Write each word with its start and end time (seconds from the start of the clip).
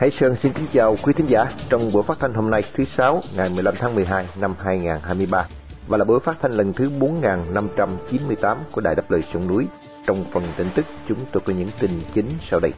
Hải 0.00 0.10
Sơn 0.10 0.36
xin 0.42 0.52
kính 0.52 0.66
chào 0.72 0.96
quý 1.02 1.12
thính 1.12 1.26
giả 1.26 1.52
trong 1.68 1.92
buổi 1.92 2.02
phát 2.02 2.18
thanh 2.20 2.34
hôm 2.34 2.50
nay 2.50 2.62
thứ 2.74 2.84
Sáu 2.96 3.22
ngày 3.36 3.50
15 3.54 3.74
tháng 3.78 3.94
12 3.94 4.26
năm 4.40 4.54
2023 4.64 5.46
và 5.88 5.98
là 5.98 6.04
buổi 6.04 6.20
phát 6.20 6.36
thanh 6.42 6.52
lần 6.52 6.72
thứ 6.72 6.90
4598 6.98 8.58
của 8.72 8.80
Đài 8.80 8.94
Đáp 8.94 9.10
Lời 9.10 9.22
Sông 9.32 9.48
Núi. 9.48 9.66
Trong 10.06 10.24
phần 10.32 10.42
tin 10.56 10.66
tức 10.74 10.86
chúng 11.08 11.18
tôi 11.32 11.42
có 11.46 11.52
những 11.52 11.68
tin 11.80 11.90
chính 12.14 12.26
sau 12.50 12.60
đây. 12.60 12.72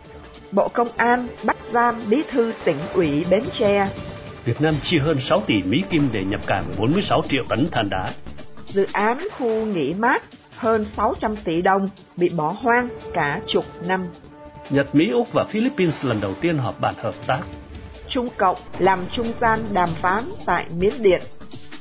Bộ 0.52 0.68
Công 0.68 0.88
an 0.96 1.28
bắt 1.44 1.56
giam 1.72 1.94
bí 2.10 2.22
thư 2.30 2.52
tỉnh 2.64 2.78
ủy 2.94 3.24
Bến 3.30 3.44
Tre. 3.58 3.90
Việt 4.44 4.60
Nam 4.60 4.74
chi 4.82 4.98
hơn 4.98 5.20
6 5.20 5.40
tỷ 5.46 5.62
Mỹ 5.62 5.84
Kim 5.90 6.08
để 6.12 6.24
nhập 6.24 6.40
cảng 6.46 6.64
46 6.78 7.22
triệu 7.28 7.44
tấn 7.48 7.66
than 7.72 7.88
đá. 7.90 8.12
Dự 8.66 8.86
án 8.92 9.28
khu 9.38 9.66
nghỉ 9.66 9.94
mát 9.94 10.22
hơn 10.56 10.86
600 10.96 11.36
tỷ 11.44 11.62
đồng 11.62 11.88
bị 12.16 12.28
bỏ 12.28 12.56
hoang 12.62 12.88
cả 13.12 13.40
chục 13.46 13.64
năm. 13.88 14.06
Nhật, 14.70 14.94
Mỹ, 14.94 15.10
Úc 15.10 15.32
và 15.32 15.44
Philippines 15.44 16.06
lần 16.06 16.20
đầu 16.20 16.34
tiên 16.40 16.58
họp 16.58 16.80
bàn 16.80 16.94
hợp 16.98 17.14
tác. 17.26 17.40
Trung 18.08 18.28
Cộng 18.36 18.56
làm 18.78 18.98
trung 19.16 19.32
gian 19.40 19.60
đàm 19.72 19.88
phán 20.02 20.24
tại 20.46 20.66
Miến 20.78 20.92
Điện. 21.02 21.22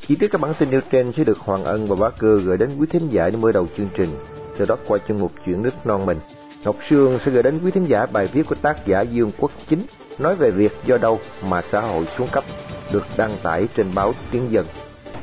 Chi 0.08 0.16
tiết 0.16 0.28
các 0.32 0.41
bản 0.41 0.54
tin 0.59 0.70
nêu 0.72 0.82
trên 0.92 1.12
sẽ 1.18 1.23
được 1.23 1.38
Hoàng 1.40 1.64
Ân 1.64 1.88
và 1.88 1.95
Bá 1.95 2.09
Cơ 2.09 2.40
gửi 2.45 2.58
đến 2.58 2.70
quý 2.80 2.88
thính 2.92 3.09
giả 3.12 3.30
mở 3.40 3.52
đầu 3.52 3.68
chương 3.78 3.90
trình. 3.98 4.09
Sau 4.58 4.66
đó 4.66 4.76
qua 4.88 4.98
chương 5.08 5.20
mục 5.20 5.31
chuyện 5.45 5.62
nước 5.62 5.86
non 5.86 6.05
mình. 6.05 6.20
Ngọc 6.64 6.76
Sương 6.90 7.20
sẽ 7.26 7.31
gửi 7.31 7.44
đến 7.44 7.59
quý 7.64 7.72
thính 7.72 7.86
giả 7.86 8.05
bài 8.05 8.28
viết 8.34 8.44
của 8.48 8.55
tác 8.55 8.86
giả 8.86 9.02
Dương 9.02 9.31
Quốc 9.38 9.52
Chính 9.70 9.81
nói 10.20 10.36
về 10.36 10.52
việc 10.52 10.72
do 10.86 10.98
đâu 10.98 11.20
mà 11.50 11.62
xã 11.72 11.81
hội 11.81 12.06
xuống 12.17 12.28
cấp 12.31 12.44
được 12.94 13.04
đăng 13.17 13.38
tải 13.44 13.67
trên 13.76 13.88
báo 13.95 14.14
Tiếng 14.31 14.52
Dân. 14.52 14.66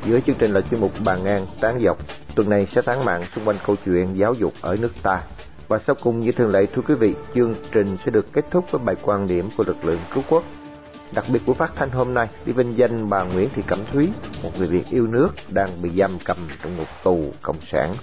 Giữa 0.05 0.19
chương 0.19 0.35
trình 0.39 0.51
là 0.51 0.61
chuyên 0.61 0.81
mục 0.81 0.91
bàn 1.03 1.23
ngang 1.23 1.45
tán 1.61 1.81
dọc. 1.85 1.97
Tuần 2.35 2.49
này 2.49 2.67
sẽ 2.75 2.81
tán 2.81 3.05
mạng 3.05 3.23
xung 3.35 3.47
quanh 3.47 3.57
câu 3.65 3.75
chuyện 3.85 4.17
giáo 4.17 4.33
dục 4.33 4.53
ở 4.61 4.77
nước 4.81 4.91
ta. 5.03 5.21
Và 5.67 5.79
sau 5.87 5.95
cùng 6.01 6.19
như 6.19 6.31
thường 6.31 6.51
lệ 6.51 6.65
thưa 6.65 6.81
quý 6.87 6.95
vị, 6.95 7.13
chương 7.35 7.55
trình 7.71 7.97
sẽ 8.05 8.11
được 8.11 8.33
kết 8.33 8.45
thúc 8.51 8.71
với 8.71 8.81
bài 8.85 8.95
quan 9.01 9.27
điểm 9.27 9.49
của 9.57 9.63
lực 9.67 9.85
lượng 9.85 9.99
cứu 10.13 10.23
quốc. 10.29 10.43
Đặc 11.13 11.25
biệt 11.33 11.39
của 11.45 11.53
phát 11.53 11.71
thanh 11.75 11.89
hôm 11.89 12.13
nay 12.13 12.27
đi 12.45 12.53
vinh 12.53 12.77
danh 12.77 13.09
bà 13.09 13.23
Nguyễn 13.23 13.49
Thị 13.55 13.61
Cẩm 13.67 13.79
Thúy, 13.91 14.09
một 14.43 14.51
người 14.57 14.67
Việt 14.67 14.83
yêu 14.89 15.07
nước 15.07 15.29
đang 15.49 15.69
bị 15.81 15.89
giam 15.89 16.11
cầm 16.25 16.37
trong 16.63 16.77
một 16.77 16.85
tù 17.03 17.31
cộng 17.41 17.57
sản. 17.71 17.93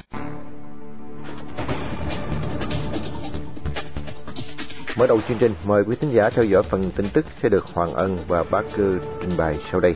Mở 4.97 5.07
đầu 5.07 5.21
chương 5.29 5.39
trình, 5.39 5.55
mời 5.67 5.85
quý 5.85 5.97
thính 6.01 6.11
giả 6.13 6.31
theo 6.31 6.45
dõi 6.45 6.63
phần 6.63 6.91
tin 6.97 7.07
tức 7.13 7.27
sẽ 7.43 7.49
được 7.49 7.65
Hoàng 7.75 7.95
Ân 7.95 8.19
và 8.29 8.45
bác 8.51 8.63
Cư 8.77 8.99
trình 9.21 9.37
bày 9.37 9.59
sau 9.71 9.81
đây. 9.81 9.95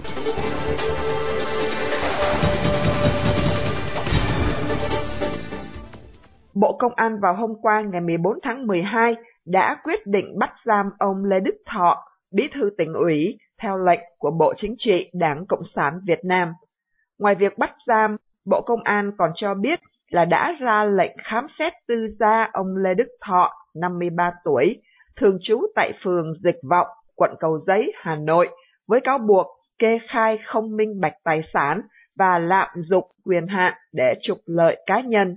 Bộ 6.61 6.77
Công 6.79 6.93
an 6.95 7.19
vào 7.21 7.35
hôm 7.35 7.55
qua 7.63 7.81
ngày 7.81 8.01
14 8.01 8.39
tháng 8.43 8.67
12 8.67 9.15
đã 9.47 9.77
quyết 9.85 10.07
định 10.07 10.39
bắt 10.39 10.51
giam 10.65 10.91
ông 10.99 11.25
Lê 11.25 11.41
Đức 11.41 11.55
Thọ, 11.67 12.05
bí 12.33 12.49
thư 12.55 12.71
tỉnh 12.79 12.93
ủy, 12.93 13.39
theo 13.63 13.79
lệnh 13.79 14.01
của 14.19 14.31
Bộ 14.31 14.55
Chính 14.57 14.75
trị 14.79 15.11
Đảng 15.13 15.47
Cộng 15.49 15.63
sản 15.75 16.01
Việt 16.07 16.25
Nam. 16.25 16.53
Ngoài 17.19 17.35
việc 17.35 17.59
bắt 17.59 17.75
giam, 17.87 18.17
Bộ 18.51 18.63
Công 18.67 18.83
an 18.83 19.13
còn 19.19 19.31
cho 19.35 19.55
biết 19.55 19.81
là 20.11 20.25
đã 20.25 20.57
ra 20.61 20.85
lệnh 20.85 21.17
khám 21.25 21.47
xét 21.59 21.73
tư 21.89 21.95
gia 22.21 22.51
ông 22.53 22.77
Lê 22.77 22.95
Đức 22.95 23.09
Thọ, 23.27 23.53
53 23.75 24.33
tuổi, 24.45 24.83
thường 25.17 25.39
trú 25.43 25.61
tại 25.75 25.93
phường 26.05 26.35
Dịch 26.45 26.59
Vọng, 26.71 26.87
quận 27.17 27.31
Cầu 27.41 27.59
Giấy, 27.59 27.93
Hà 27.97 28.17
Nội, 28.17 28.49
với 28.89 29.01
cáo 29.05 29.19
buộc 29.19 29.47
kê 29.79 29.99
khai 30.09 30.39
không 30.45 30.77
minh 30.77 31.01
bạch 31.01 31.15
tài 31.25 31.41
sản 31.53 31.81
và 32.19 32.39
lạm 32.39 32.69
dụng 32.75 33.11
quyền 33.25 33.47
hạn 33.47 33.75
để 33.93 34.15
trục 34.23 34.39
lợi 34.47 34.83
cá 34.87 35.01
nhân. 35.01 35.37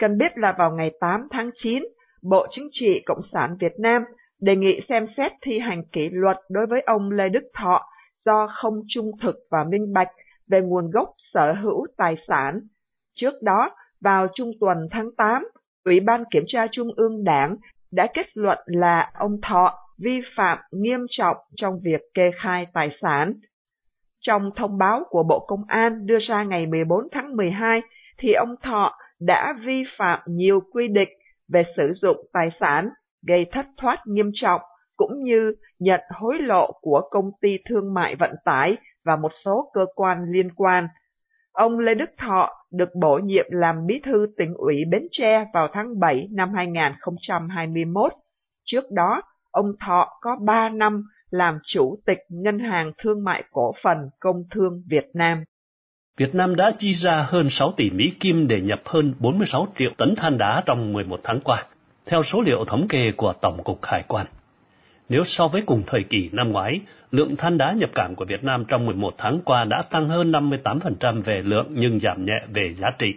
Cần 0.00 0.18
biết 0.18 0.38
là 0.38 0.54
vào 0.58 0.70
ngày 0.70 0.90
8 1.00 1.20
tháng 1.30 1.50
9, 1.56 1.82
Bộ 2.22 2.46
Chính 2.50 2.68
trị 2.72 3.02
Cộng 3.06 3.20
sản 3.32 3.56
Việt 3.60 3.72
Nam 3.78 4.02
đề 4.40 4.56
nghị 4.56 4.80
xem 4.88 5.06
xét 5.16 5.32
thi 5.42 5.58
hành 5.58 5.82
kỷ 5.92 6.08
luật 6.10 6.36
đối 6.50 6.66
với 6.66 6.80
ông 6.80 7.10
Lê 7.10 7.28
Đức 7.28 7.44
Thọ 7.54 7.82
do 8.24 8.48
không 8.54 8.74
trung 8.88 9.10
thực 9.22 9.36
và 9.50 9.64
minh 9.64 9.92
bạch 9.92 10.08
về 10.48 10.60
nguồn 10.60 10.90
gốc 10.90 11.08
sở 11.34 11.52
hữu 11.62 11.86
tài 11.96 12.14
sản. 12.28 12.60
Trước 13.14 13.42
đó, 13.42 13.70
vào 14.00 14.26
trung 14.34 14.50
tuần 14.60 14.78
tháng 14.90 15.10
8, 15.16 15.48
Ủy 15.84 16.00
ban 16.00 16.24
Kiểm 16.30 16.44
tra 16.46 16.66
Trung 16.72 16.88
ương 16.96 17.24
Đảng 17.24 17.56
đã 17.92 18.06
kết 18.14 18.26
luận 18.34 18.58
là 18.66 19.10
ông 19.14 19.40
Thọ 19.42 19.78
vi 19.98 20.20
phạm 20.36 20.58
nghiêm 20.72 21.00
trọng 21.10 21.36
trong 21.56 21.80
việc 21.82 22.00
kê 22.14 22.30
khai 22.34 22.66
tài 22.72 22.90
sản. 23.02 23.32
Trong 24.20 24.50
thông 24.56 24.78
báo 24.78 25.02
của 25.10 25.22
Bộ 25.22 25.44
Công 25.46 25.64
an 25.68 26.06
đưa 26.06 26.18
ra 26.18 26.44
ngày 26.44 26.66
14 26.66 27.08
tháng 27.12 27.36
12, 27.36 27.82
thì 28.18 28.32
ông 28.32 28.54
Thọ 28.62 28.92
đã 29.20 29.54
vi 29.66 29.84
phạm 29.98 30.20
nhiều 30.26 30.60
quy 30.72 30.88
định 30.88 31.08
về 31.52 31.62
sử 31.76 31.92
dụng 31.94 32.16
tài 32.32 32.48
sản 32.60 32.88
gây 33.26 33.46
thất 33.52 33.66
thoát 33.76 33.98
nghiêm 34.06 34.30
trọng 34.34 34.60
cũng 34.96 35.22
như 35.22 35.52
nhận 35.78 36.00
hối 36.10 36.38
lộ 36.38 36.72
của 36.80 37.08
công 37.10 37.30
ty 37.40 37.58
thương 37.68 37.94
mại 37.94 38.16
vận 38.16 38.30
tải 38.44 38.76
và 39.04 39.16
một 39.16 39.32
số 39.44 39.70
cơ 39.74 39.86
quan 39.94 40.24
liên 40.32 40.50
quan. 40.54 40.88
Ông 41.52 41.78
Lê 41.78 41.94
Đức 41.94 42.10
Thọ 42.18 42.48
được 42.72 42.88
bổ 43.00 43.18
nhiệm 43.18 43.46
làm 43.50 43.86
bí 43.86 44.00
thư 44.04 44.26
tỉnh 44.36 44.54
ủy 44.54 44.76
Bến 44.90 45.02
Tre 45.10 45.44
vào 45.54 45.68
tháng 45.72 46.00
7 46.00 46.28
năm 46.30 46.52
2021. 46.54 48.12
Trước 48.64 48.84
đó, 48.90 49.22
ông 49.50 49.72
Thọ 49.86 50.18
có 50.20 50.36
3 50.44 50.68
năm 50.68 51.02
làm 51.30 51.58
chủ 51.66 51.98
tịch 52.06 52.18
Ngân 52.28 52.58
hàng 52.58 52.92
Thương 53.02 53.24
mại 53.24 53.44
Cổ 53.52 53.72
phần 53.84 53.98
Công 54.20 54.42
thương 54.54 54.82
Việt 54.90 55.06
Nam. 55.14 55.44
Việt 56.20 56.34
Nam 56.34 56.56
đã 56.56 56.70
chi 56.78 56.92
ra 56.92 57.26
hơn 57.28 57.50
6 57.50 57.72
tỷ 57.76 57.90
Mỹ 57.90 58.12
Kim 58.20 58.48
để 58.48 58.60
nhập 58.60 58.80
hơn 58.84 59.14
46 59.18 59.68
triệu 59.78 59.90
tấn 59.96 60.14
than 60.16 60.38
đá 60.38 60.62
trong 60.66 60.92
11 60.92 61.20
tháng 61.24 61.40
qua, 61.40 61.64
theo 62.06 62.22
số 62.22 62.40
liệu 62.40 62.64
thống 62.64 62.88
kê 62.88 63.12
của 63.16 63.32
Tổng 63.32 63.62
cục 63.64 63.84
Hải 63.84 64.02
quan. 64.08 64.26
Nếu 65.08 65.24
so 65.24 65.48
với 65.48 65.62
cùng 65.62 65.82
thời 65.86 66.02
kỳ 66.02 66.28
năm 66.32 66.52
ngoái, 66.52 66.80
lượng 67.10 67.36
than 67.36 67.58
đá 67.58 67.72
nhập 67.72 67.90
cảng 67.94 68.14
của 68.14 68.24
Việt 68.24 68.44
Nam 68.44 68.64
trong 68.64 68.86
11 68.86 69.14
tháng 69.18 69.40
qua 69.44 69.64
đã 69.64 69.82
tăng 69.82 70.08
hơn 70.08 70.32
58% 70.32 71.22
về 71.22 71.42
lượng 71.42 71.66
nhưng 71.70 72.00
giảm 72.00 72.24
nhẹ 72.24 72.40
về 72.54 72.74
giá 72.74 72.88
trị. 72.98 73.14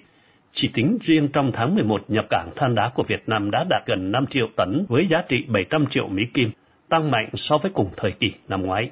Chỉ 0.52 0.68
tính 0.74 0.98
riêng 1.02 1.28
trong 1.34 1.52
tháng 1.52 1.76
11 1.76 2.04
nhập 2.08 2.26
cảng 2.30 2.50
than 2.56 2.76
đá 2.76 2.90
của 2.90 3.04
Việt 3.04 3.24
Nam 3.28 3.52
đã 3.52 3.66
đạt 3.70 3.82
gần 3.86 4.12
5 4.12 4.26
triệu 4.28 4.48
tấn 4.56 4.86
với 4.90 5.06
giá 5.06 5.22
trị 5.28 5.46
700 5.48 5.86
triệu 5.88 6.08
Mỹ 6.08 6.24
Kim, 6.34 6.52
tăng 6.90 7.12
mạnh 7.12 7.30
so 7.34 7.58
với 7.58 7.72
cùng 7.76 7.90
thời 7.98 8.12
kỳ 8.12 8.32
năm 8.48 8.62
ngoái. 8.62 8.90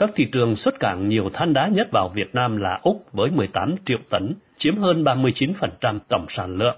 Các 0.00 0.10
thị 0.14 0.24
trường 0.32 0.56
xuất 0.56 0.80
cảng 0.80 1.08
nhiều 1.08 1.30
than 1.32 1.52
đá 1.52 1.68
nhất 1.68 1.88
vào 1.92 2.08
Việt 2.08 2.34
Nam 2.34 2.56
là 2.56 2.78
Úc 2.82 3.06
với 3.12 3.30
18 3.30 3.74
triệu 3.84 3.98
tấn, 4.10 4.34
chiếm 4.56 4.76
hơn 4.76 5.04
39% 5.04 5.98
tổng 6.08 6.26
sản 6.28 6.56
lượng. 6.56 6.76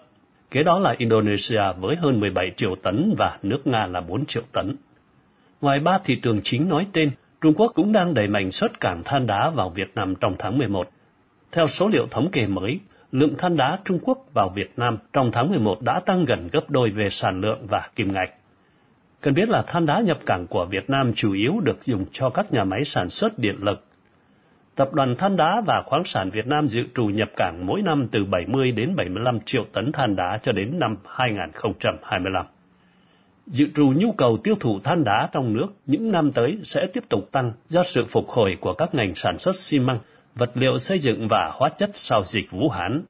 Kế 0.51 0.63
đó 0.63 0.79
là 0.79 0.95
Indonesia 0.99 1.63
với 1.79 1.97
hơn 1.97 2.21
17 2.21 2.53
triệu 2.57 2.75
tấn 2.75 3.15
và 3.19 3.39
nước 3.43 3.67
Nga 3.67 3.87
là 3.87 4.01
4 4.01 4.27
triệu 4.27 4.43
tấn. 4.53 4.77
Ngoài 5.61 5.81
ba 5.81 5.99
thị 6.05 6.17
trường 6.23 6.41
chính 6.45 6.69
nói 6.69 6.87
trên, 6.93 7.11
Trung 7.41 7.55
Quốc 7.57 7.73
cũng 7.75 7.93
đang 7.93 8.15
đẩy 8.15 8.29
mạnh 8.29 8.51
xuất 8.51 8.81
cảng 8.81 9.03
than 9.05 9.27
đá 9.27 9.51
vào 9.51 9.71
Việt 9.71 9.95
Nam 9.95 10.15
trong 10.15 10.35
tháng 10.39 10.59
11. 10.59 10.91
Theo 11.53 11.67
số 11.67 11.89
liệu 11.89 12.07
thống 12.11 12.31
kê 12.33 12.47
mới, 12.47 12.81
lượng 13.13 13.35
than 13.39 13.57
đá 13.57 13.79
Trung 13.85 13.99
Quốc 14.03 14.19
vào 14.35 14.49
Việt 14.49 14.73
Nam 14.77 14.99
trong 15.13 15.33
tháng 15.33 15.51
11 15.51 15.83
đã 15.83 16.01
tăng 16.01 16.25
gần 16.25 16.49
gấp 16.53 16.71
đôi 16.71 16.91
về 16.91 17.11
sản 17.11 17.41
lượng 17.41 17.67
và 17.71 17.89
kim 17.97 18.13
ngạch. 18.13 18.31
Cần 19.23 19.35
biết 19.35 19.49
là 19.49 19.63
than 19.63 19.87
đá 19.87 20.01
nhập 20.01 20.19
cảng 20.27 20.47
của 20.47 20.67
Việt 20.71 20.91
Nam 20.91 21.13
chủ 21.15 21.33
yếu 21.33 21.61
được 21.61 21.85
dùng 21.85 22.05
cho 22.13 22.31
các 22.31 22.53
nhà 22.53 22.65
máy 22.65 22.85
sản 22.85 23.11
xuất 23.11 23.39
điện 23.39 23.57
lực. 23.61 23.85
Tập 24.75 24.93
đoàn 24.93 25.17
Than 25.17 25.37
đá 25.37 25.63
và 25.67 25.83
khoáng 25.87 26.05
sản 26.05 26.31
Việt 26.31 26.47
Nam 26.47 26.67
dự 26.67 26.81
trù 26.95 27.05
nhập 27.05 27.29
cảng 27.37 27.67
mỗi 27.67 27.83
năm 27.83 28.09
từ 28.13 28.25
70 28.25 28.73
đến 28.73 28.97
75 28.97 29.41
triệu 29.41 29.65
tấn 29.73 29.93
than 29.93 30.17
đá 30.17 30.39
cho 30.43 30.53
đến 30.53 30.79
năm 30.79 30.97
2025. 31.07 32.47
Dự 33.47 33.67
trù 33.75 33.93
nhu 33.97 34.13
cầu 34.13 34.37
tiêu 34.45 34.55
thụ 34.61 34.81
than 34.85 35.05
đá 35.05 35.29
trong 35.33 35.53
nước 35.53 35.67
những 35.87 36.13
năm 36.13 36.33
tới 36.33 36.59
sẽ 36.65 36.87
tiếp 36.87 37.05
tục 37.09 37.33
tăng 37.33 37.53
do 37.69 37.83
sự 37.83 38.05
phục 38.05 38.29
hồi 38.29 38.57
của 38.61 38.75
các 38.75 38.95
ngành 38.95 39.15
sản 39.15 39.39
xuất 39.39 39.57
xi 39.57 39.79
măng, 39.79 39.99
vật 40.35 40.51
liệu 40.55 40.79
xây 40.79 40.99
dựng 40.99 41.29
và 41.31 41.51
hóa 41.53 41.69
chất 41.69 41.91
sau 41.95 42.23
dịch 42.25 42.51
Vũ 42.51 42.69
Hán. 42.69 43.05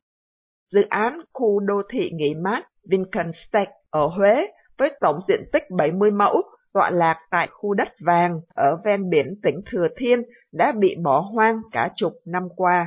Dự 0.73 0.81
án 0.89 1.21
khu 1.33 1.61
đô 1.61 1.83
thị 1.93 2.11
nghỉ 2.15 2.35
mát 2.35 2.63
Vinconstedt 2.91 3.69
ở 3.91 4.07
Huế 4.07 4.47
với 4.83 4.91
tổng 5.01 5.21
diện 5.29 5.45
tích 5.53 5.63
70 5.71 6.11
mẫu 6.11 6.43
tọa 6.75 6.91
lạc 6.91 7.17
tại 7.31 7.49
khu 7.51 7.75
đất 7.75 7.89
vàng 8.01 8.41
ở 8.55 8.77
ven 8.85 9.11
biển 9.11 9.35
tỉnh 9.43 9.61
Thừa 9.71 9.87
Thiên 9.97 10.23
đã 10.53 10.73
bị 10.73 10.97
bỏ 11.03 11.21
hoang 11.21 11.61
cả 11.73 11.91
chục 11.97 12.13
năm 12.27 12.49
qua. 12.57 12.87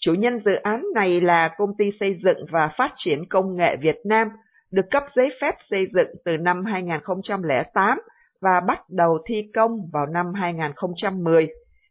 Chủ 0.00 0.14
nhân 0.14 0.40
dự 0.44 0.54
án 0.54 0.84
này 0.94 1.20
là 1.20 1.54
công 1.56 1.76
ty 1.78 1.90
xây 2.00 2.18
dựng 2.24 2.46
và 2.50 2.70
phát 2.78 2.92
triển 2.96 3.28
công 3.28 3.56
nghệ 3.56 3.76
Việt 3.76 3.96
Nam, 4.04 4.28
được 4.70 4.90
cấp 4.90 5.02
giấy 5.16 5.30
phép 5.40 5.54
xây 5.70 5.86
dựng 5.94 6.08
từ 6.24 6.36
năm 6.36 6.64
2008 6.64 8.00
và 8.40 8.60
bắt 8.60 8.80
đầu 8.88 9.18
thi 9.26 9.50
công 9.54 9.78
vào 9.92 10.06
năm 10.06 10.34
2010. 10.34 11.48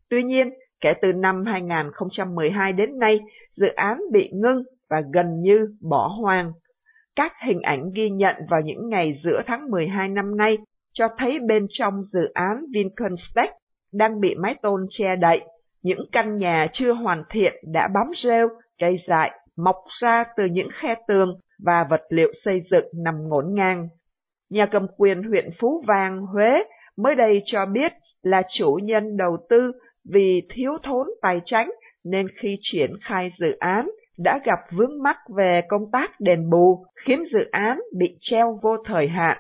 Tuy 0.10 0.24
nhiên, 0.24 0.50
kể 0.82 0.94
từ 1.02 1.14
năm 1.14 1.46
2012 1.46 2.74
đến 2.74 3.00
nay, 3.00 3.20
dự 3.56 3.68
án 3.76 4.00
bị 4.12 4.30
ngưng 4.34 4.64
và 4.90 5.02
gần 5.14 5.42
như 5.42 5.68
bỏ 5.90 6.08
hoang. 6.08 6.52
Các 7.16 7.34
hình 7.46 7.62
ảnh 7.62 7.92
ghi 7.96 8.10
nhận 8.10 8.36
vào 8.50 8.62
những 8.62 8.90
ngày 8.90 9.22
giữa 9.24 9.42
tháng 9.48 9.72
12 9.72 10.10
năm 10.10 10.38
nay 10.38 10.58
cho 10.94 11.08
thấy 11.18 11.40
bên 11.40 11.68
trong 11.70 12.02
dự 12.14 12.20
án 12.34 12.66
Vinconstedt 12.74 13.52
đang 13.94 14.20
bị 14.22 14.36
mái 14.36 14.56
tôn 14.62 14.86
che 14.90 15.16
đậy, 15.16 15.42
những 15.84 16.00
căn 16.12 16.38
nhà 16.38 16.68
chưa 16.74 16.94
hoàn 16.94 17.24
thiện 17.30 17.54
đã 17.74 17.88
bám 17.94 18.08
rêu, 18.24 18.48
cây 18.80 18.98
dại, 19.08 19.32
mọc 19.58 19.76
ra 20.00 20.24
từ 20.38 20.44
những 20.52 20.70
khe 20.72 20.96
tường 21.08 21.40
và 21.66 21.86
vật 21.90 22.02
liệu 22.10 22.32
xây 22.46 22.62
dựng 22.72 22.86
nằm 23.04 23.16
ngổn 23.30 23.46
ngang. 23.54 23.88
Nhà 24.50 24.66
cầm 24.66 24.88
quyền 24.98 25.24
huyện 25.24 25.50
Phú 25.60 25.84
Vang, 25.88 26.22
Huế 26.22 26.64
mới 26.98 27.16
đây 27.16 27.44
cho 27.46 27.66
biết 27.66 27.94
là 28.24 28.42
chủ 28.58 28.80
nhân 28.84 29.18
đầu 29.18 29.38
tư 29.50 29.72
vì 30.14 30.42
thiếu 30.50 30.72
thốn 30.84 31.08
tài 31.22 31.42
chính 31.46 31.72
nên 32.04 32.28
khi 32.42 32.58
triển 32.62 32.92
khai 33.02 33.32
dự 33.40 33.52
án 33.60 33.90
đã 34.24 34.40
gặp 34.44 34.60
vướng 34.72 35.04
mắc 35.04 35.18
về 35.36 35.62
công 35.70 35.92
tác 35.92 36.12
đền 36.20 36.50
bù, 36.50 36.86
khiến 37.06 37.24
dự 37.34 37.50
án 37.52 37.80
bị 37.98 38.18
treo 38.22 38.60
vô 38.62 38.78
thời 38.86 39.08
hạn. 39.08 39.38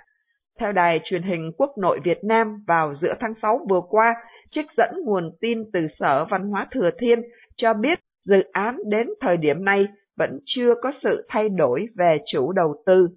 Theo 0.59 0.71
đài 0.71 0.99
truyền 1.03 1.23
hình 1.23 1.51
quốc 1.57 1.71
nội 1.77 1.99
Việt 2.03 2.23
Nam 2.23 2.63
vào 2.67 2.95
giữa 2.95 3.13
tháng 3.19 3.33
6 3.41 3.59
vừa 3.69 3.81
qua, 3.89 4.15
trích 4.51 4.65
dẫn 4.77 4.89
nguồn 5.05 5.31
tin 5.41 5.63
từ 5.73 5.87
Sở 5.99 6.25
Văn 6.25 6.49
hóa 6.49 6.67
Thừa 6.71 6.89
Thiên 6.99 7.21
cho 7.55 7.73
biết 7.73 7.99
dự 8.25 8.43
án 8.51 8.77
đến 8.89 9.07
thời 9.21 9.37
điểm 9.37 9.65
này 9.65 9.87
vẫn 10.17 10.39
chưa 10.45 10.73
có 10.81 10.91
sự 11.01 11.25
thay 11.29 11.49
đổi 11.49 11.85
về 11.95 12.17
chủ 12.31 12.51
đầu 12.51 12.83
tư. 12.85 13.07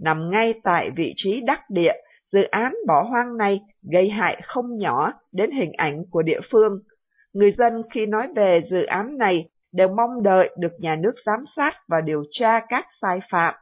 Nằm 0.00 0.30
ngay 0.30 0.54
tại 0.64 0.90
vị 0.96 1.12
trí 1.16 1.40
đắc 1.40 1.60
địa, 1.70 1.92
dự 2.32 2.42
án 2.50 2.74
bỏ 2.86 3.02
hoang 3.02 3.36
này 3.36 3.60
gây 3.92 4.08
hại 4.08 4.40
không 4.44 4.78
nhỏ 4.78 5.12
đến 5.32 5.50
hình 5.50 5.72
ảnh 5.72 6.04
của 6.10 6.22
địa 6.22 6.40
phương. 6.52 6.78
Người 7.32 7.54
dân 7.58 7.82
khi 7.94 8.06
nói 8.06 8.28
về 8.36 8.60
dự 8.70 8.82
án 8.86 9.18
này 9.18 9.48
đều 9.76 9.88
mong 9.88 10.22
đợi 10.22 10.56
được 10.58 10.72
nhà 10.78 10.96
nước 11.00 11.14
giám 11.26 11.44
sát 11.56 11.72
và 11.88 12.00
điều 12.00 12.24
tra 12.30 12.60
các 12.68 12.86
sai 13.02 13.18
phạm, 13.30 13.54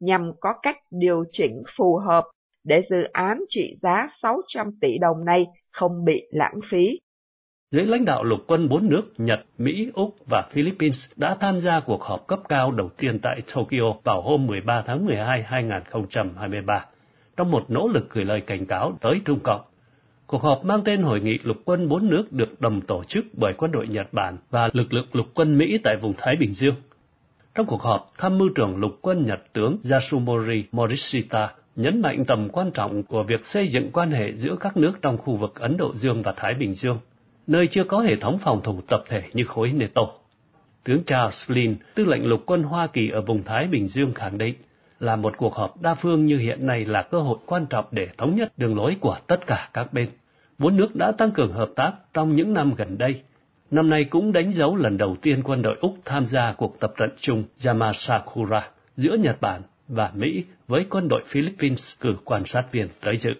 nhằm 0.00 0.32
có 0.40 0.52
cách 0.62 0.76
điều 0.90 1.24
chỉnh 1.32 1.62
phù 1.76 1.96
hợp 1.96 2.24
để 2.64 2.76
dự 2.90 2.96
án 3.12 3.40
trị 3.48 3.76
giá 3.82 4.08
600 4.22 4.66
tỷ 4.80 4.98
đồng 4.98 5.24
này 5.24 5.46
không 5.70 6.04
bị 6.04 6.22
lãng 6.30 6.60
phí. 6.70 6.98
Dưới 7.70 7.84
lãnh 7.84 8.04
đạo 8.04 8.24
lục 8.24 8.40
quân 8.46 8.68
bốn 8.68 8.88
nước 8.88 9.02
Nhật, 9.18 9.40
Mỹ, 9.58 9.90
Úc 9.94 10.16
và 10.30 10.48
Philippines 10.50 11.12
đã 11.16 11.36
tham 11.40 11.60
gia 11.60 11.80
cuộc 11.80 12.02
họp 12.02 12.26
cấp 12.26 12.38
cao 12.48 12.72
đầu 12.72 12.88
tiên 12.98 13.18
tại 13.22 13.40
Tokyo 13.54 14.00
vào 14.04 14.22
hôm 14.22 14.46
13 14.46 14.82
tháng 14.86 15.06
12, 15.06 15.42
2023, 15.42 16.86
trong 17.36 17.50
một 17.50 17.70
nỗ 17.70 17.88
lực 17.88 18.10
gửi 18.10 18.24
lời 18.24 18.40
cảnh 18.40 18.66
cáo 18.66 18.92
tới 19.00 19.20
Trung 19.24 19.38
Cộng. 19.44 19.60
Cuộc 20.32 20.42
họp 20.42 20.64
mang 20.64 20.82
tên 20.84 21.02
Hội 21.02 21.20
nghị 21.20 21.38
lục 21.42 21.56
quân 21.64 21.88
bốn 21.88 22.10
nước 22.10 22.32
được 22.32 22.60
đồng 22.60 22.80
tổ 22.80 23.04
chức 23.04 23.24
bởi 23.32 23.52
quân 23.52 23.72
đội 23.72 23.88
Nhật 23.88 24.12
Bản 24.12 24.36
và 24.50 24.70
lực 24.72 24.94
lượng 24.94 25.06
lục 25.12 25.26
quân 25.34 25.58
Mỹ 25.58 25.78
tại 25.84 25.96
vùng 26.02 26.14
Thái 26.18 26.36
Bình 26.36 26.54
Dương. 26.54 26.74
Trong 27.54 27.66
cuộc 27.66 27.82
họp, 27.82 28.10
tham 28.18 28.38
mưu 28.38 28.48
trưởng 28.54 28.76
lục 28.76 28.98
quân 29.00 29.26
Nhật 29.26 29.40
tướng 29.52 29.78
Yasumori 29.90 30.64
Morishita 30.72 31.52
nhấn 31.76 32.02
mạnh 32.02 32.24
tầm 32.24 32.48
quan 32.48 32.70
trọng 32.70 33.02
của 33.02 33.22
việc 33.22 33.46
xây 33.46 33.68
dựng 33.68 33.90
quan 33.92 34.10
hệ 34.10 34.32
giữa 34.32 34.56
các 34.60 34.76
nước 34.76 34.92
trong 35.02 35.18
khu 35.18 35.36
vực 35.36 35.60
Ấn 35.60 35.76
Độ 35.76 35.94
Dương 35.94 36.22
và 36.22 36.34
Thái 36.36 36.54
Bình 36.54 36.74
Dương, 36.74 36.98
nơi 37.46 37.66
chưa 37.66 37.84
có 37.84 37.98
hệ 37.98 38.16
thống 38.16 38.38
phòng 38.38 38.60
thủ 38.62 38.80
tập 38.88 39.04
thể 39.08 39.22
như 39.32 39.44
khối 39.44 39.72
NATO. 39.72 40.06
Tướng 40.84 41.04
Charles 41.04 41.50
Flynn, 41.50 41.74
tư 41.94 42.04
lệnh 42.04 42.26
lục 42.26 42.42
quân 42.46 42.62
Hoa 42.62 42.86
Kỳ 42.86 43.08
ở 43.08 43.20
vùng 43.20 43.44
Thái 43.44 43.66
Bình 43.66 43.88
Dương 43.88 44.14
khẳng 44.14 44.38
định, 44.38 44.54
là 45.00 45.16
một 45.16 45.36
cuộc 45.36 45.54
họp 45.54 45.82
đa 45.82 45.94
phương 45.94 46.26
như 46.26 46.38
hiện 46.38 46.66
nay 46.66 46.84
là 46.84 47.02
cơ 47.02 47.20
hội 47.20 47.38
quan 47.46 47.66
trọng 47.66 47.84
để 47.90 48.08
thống 48.18 48.36
nhất 48.36 48.52
đường 48.56 48.76
lối 48.76 48.96
của 49.00 49.16
tất 49.26 49.46
cả 49.46 49.68
các 49.72 49.92
bên. 49.92 50.08
Bốn 50.58 50.76
nước 50.76 50.96
đã 50.96 51.12
tăng 51.18 51.30
cường 51.30 51.52
hợp 51.52 51.68
tác 51.76 51.92
trong 52.14 52.36
những 52.36 52.54
năm 52.54 52.74
gần 52.76 52.98
đây. 52.98 53.22
Năm 53.70 53.90
nay 53.90 54.04
cũng 54.04 54.32
đánh 54.32 54.52
dấu 54.52 54.76
lần 54.76 54.96
đầu 54.96 55.16
tiên 55.22 55.42
quân 55.44 55.62
đội 55.62 55.76
Úc 55.80 55.94
tham 56.04 56.24
gia 56.24 56.54
cuộc 56.58 56.80
tập 56.80 56.92
trận 56.96 57.08
chung 57.16 57.44
Yamasakura 57.66 58.68
giữa 58.96 59.16
Nhật 59.16 59.36
Bản 59.40 59.62
và 59.88 60.10
Mỹ 60.14 60.44
với 60.68 60.86
quân 60.90 61.08
đội 61.08 61.22
Philippines 61.26 62.00
cử 62.00 62.16
quan 62.24 62.42
sát 62.46 62.62
viên 62.72 62.86
tới 63.04 63.16
dự. 63.16 63.30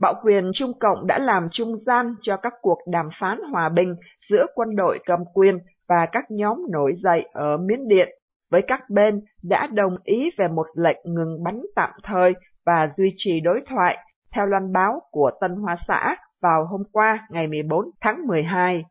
Bạo 0.00 0.14
quyền 0.22 0.50
Trung 0.54 0.72
Cộng 0.80 1.06
đã 1.06 1.18
làm 1.18 1.48
trung 1.52 1.76
gian 1.86 2.14
cho 2.22 2.36
các 2.36 2.52
cuộc 2.62 2.78
đàm 2.92 3.08
phán 3.20 3.38
hòa 3.52 3.68
bình 3.68 3.94
giữa 4.30 4.46
quân 4.54 4.76
đội 4.76 4.98
cầm 5.06 5.18
quyền 5.34 5.58
và 5.88 6.06
các 6.12 6.24
nhóm 6.30 6.58
nổi 6.72 6.92
dậy 7.02 7.24
ở 7.32 7.56
Miến 7.56 7.88
Điện, 7.88 8.08
với 8.50 8.62
các 8.68 8.80
bên 8.90 9.20
đã 9.42 9.68
đồng 9.72 9.96
ý 10.04 10.30
về 10.38 10.48
một 10.48 10.66
lệnh 10.74 10.98
ngừng 11.04 11.44
bắn 11.44 11.60
tạm 11.76 11.90
thời 12.02 12.32
và 12.66 12.88
duy 12.96 13.14
trì 13.16 13.40
đối 13.40 13.60
thoại, 13.70 13.98
theo 14.32 14.46
loan 14.46 14.72
báo 14.72 15.00
của 15.10 15.30
Tân 15.40 15.50
Hoa 15.50 15.76
Xã 15.88 16.16
vào 16.42 16.66
hôm 16.66 16.82
qua 16.92 17.26
ngày 17.30 17.46
14 17.46 17.90
tháng 18.00 18.26
12. 18.26 18.84